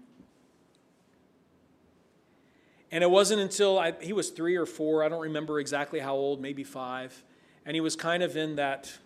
And 2.92 3.02
it 3.02 3.10
wasn't 3.10 3.40
until 3.40 3.78
I, 3.78 3.92
he 4.00 4.12
was 4.12 4.30
three 4.30 4.56
or 4.56 4.66
four, 4.66 5.02
I 5.02 5.08
don't 5.08 5.20
remember 5.20 5.58
exactly 5.58 5.98
how 5.98 6.14
old, 6.14 6.40
maybe 6.40 6.62
five, 6.62 7.24
and 7.66 7.74
he 7.74 7.80
was 7.80 7.96
kind 7.96 8.22
of 8.22 8.36
in 8.36 8.56
that, 8.56 8.98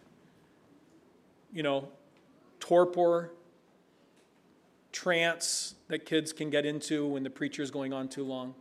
you 1.53 1.63
know, 1.63 1.89
torpor, 2.63 3.33
trance 4.93 5.75
that 5.89 6.07
kids 6.07 6.33
can 6.33 6.49
get 6.49 6.65
into 6.65 7.05
when 7.05 7.25
the 7.25 7.29
preacher 7.29 7.61
is 7.61 7.73
going 7.73 7.93
on 7.93 8.09
too 8.09 8.23
long. 8.23 8.55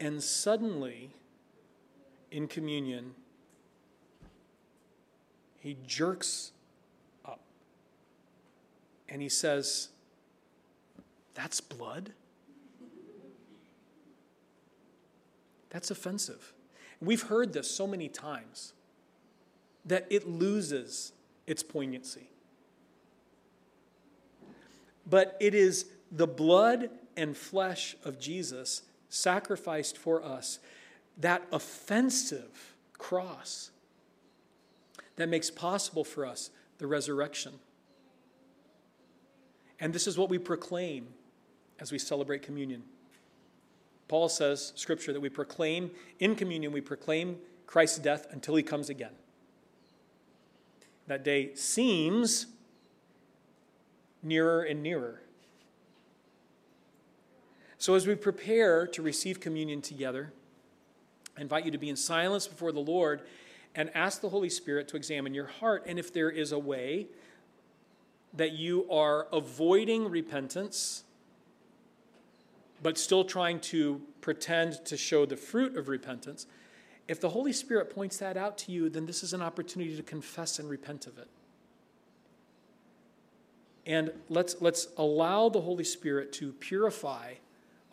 And 0.00 0.22
suddenly, 0.22 1.10
in 2.30 2.48
communion, 2.48 3.12
he 5.58 5.76
jerks 5.86 6.52
up 7.22 7.40
and 9.10 9.20
he 9.20 9.28
says, 9.28 9.90
That's 11.34 11.60
blood? 11.60 12.12
That's 15.68 15.90
offensive. 15.90 16.54
We've 17.02 17.24
heard 17.24 17.52
this 17.52 17.70
so 17.70 17.86
many 17.86 18.08
times 18.08 18.72
that 19.86 20.06
it 20.10 20.28
loses 20.28 21.12
its 21.46 21.62
poignancy. 21.62 22.28
But 25.08 25.36
it 25.40 25.54
is 25.54 25.86
the 26.10 26.26
blood 26.26 26.90
and 27.16 27.36
flesh 27.36 27.96
of 28.04 28.18
Jesus 28.18 28.82
sacrificed 29.08 29.96
for 29.96 30.22
us, 30.22 30.58
that 31.18 31.42
offensive 31.52 32.74
cross 32.98 33.70
that 35.16 35.28
makes 35.28 35.50
possible 35.50 36.04
for 36.04 36.26
us 36.26 36.50
the 36.78 36.86
resurrection. 36.86 37.52
And 39.80 39.92
this 39.92 40.06
is 40.06 40.18
what 40.18 40.28
we 40.28 40.38
proclaim 40.38 41.08
as 41.78 41.92
we 41.92 41.98
celebrate 41.98 42.42
communion. 42.42 42.82
Paul 44.08 44.28
says, 44.28 44.72
Scripture, 44.76 45.12
that 45.12 45.20
we 45.20 45.28
proclaim 45.28 45.90
in 46.18 46.34
communion, 46.34 46.72
we 46.72 46.80
proclaim 46.80 47.38
Christ's 47.66 47.98
death 47.98 48.26
until 48.30 48.56
he 48.56 48.62
comes 48.62 48.88
again. 48.88 49.12
That 51.06 51.24
day 51.24 51.54
seems 51.54 52.46
nearer 54.22 54.62
and 54.62 54.82
nearer. 54.82 55.22
So, 57.78 57.94
as 57.94 58.06
we 58.06 58.14
prepare 58.14 58.86
to 58.88 59.02
receive 59.02 59.38
communion 59.38 59.82
together, 59.82 60.32
I 61.36 61.42
invite 61.42 61.64
you 61.64 61.70
to 61.70 61.78
be 61.78 61.88
in 61.88 61.96
silence 61.96 62.48
before 62.48 62.72
the 62.72 62.80
Lord 62.80 63.22
and 63.74 63.90
ask 63.94 64.20
the 64.20 64.30
Holy 64.30 64.48
Spirit 64.48 64.88
to 64.88 64.96
examine 64.96 65.34
your 65.34 65.46
heart. 65.46 65.84
And 65.86 65.98
if 65.98 66.12
there 66.12 66.30
is 66.30 66.50
a 66.52 66.58
way 66.58 67.08
that 68.34 68.52
you 68.52 68.90
are 68.90 69.28
avoiding 69.32 70.10
repentance, 70.10 71.04
but 72.82 72.98
still 72.98 73.24
trying 73.24 73.60
to 73.60 74.00
pretend 74.20 74.84
to 74.86 74.96
show 74.96 75.26
the 75.26 75.36
fruit 75.36 75.76
of 75.76 75.88
repentance, 75.88 76.46
if 77.08 77.20
the 77.20 77.28
Holy 77.28 77.52
Spirit 77.52 77.94
points 77.94 78.16
that 78.18 78.36
out 78.36 78.58
to 78.58 78.72
you, 78.72 78.88
then 78.88 79.06
this 79.06 79.22
is 79.22 79.32
an 79.32 79.42
opportunity 79.42 79.96
to 79.96 80.02
confess 80.02 80.58
and 80.58 80.68
repent 80.68 81.06
of 81.06 81.18
it. 81.18 81.28
And 83.86 84.10
let's, 84.28 84.56
let's 84.60 84.88
allow 84.98 85.48
the 85.48 85.60
Holy 85.60 85.84
Spirit 85.84 86.32
to 86.34 86.52
purify 86.52 87.34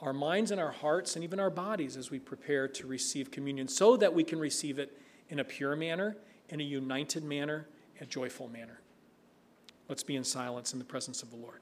our 0.01 0.13
minds 0.13 0.49
and 0.51 0.59
our 0.59 0.71
hearts 0.71 1.15
and 1.15 1.23
even 1.23 1.39
our 1.39 1.51
bodies 1.51 1.95
as 1.95 2.09
we 2.09 2.19
prepare 2.19 2.67
to 2.67 2.87
receive 2.87 3.29
communion 3.29 3.67
so 3.67 3.95
that 3.97 4.13
we 4.13 4.23
can 4.23 4.39
receive 4.39 4.79
it 4.79 4.97
in 5.29 5.39
a 5.39 5.43
pure 5.43 5.75
manner, 5.75 6.17
in 6.49 6.59
a 6.59 6.63
united 6.63 7.23
manner, 7.23 7.67
a 8.01 8.05
joyful 8.05 8.49
manner. 8.49 8.79
Let's 9.87 10.03
be 10.03 10.15
in 10.15 10.23
silence 10.23 10.73
in 10.73 10.79
the 10.79 10.85
presence 10.85 11.21
of 11.21 11.29
the 11.29 11.37
Lord. 11.37 11.59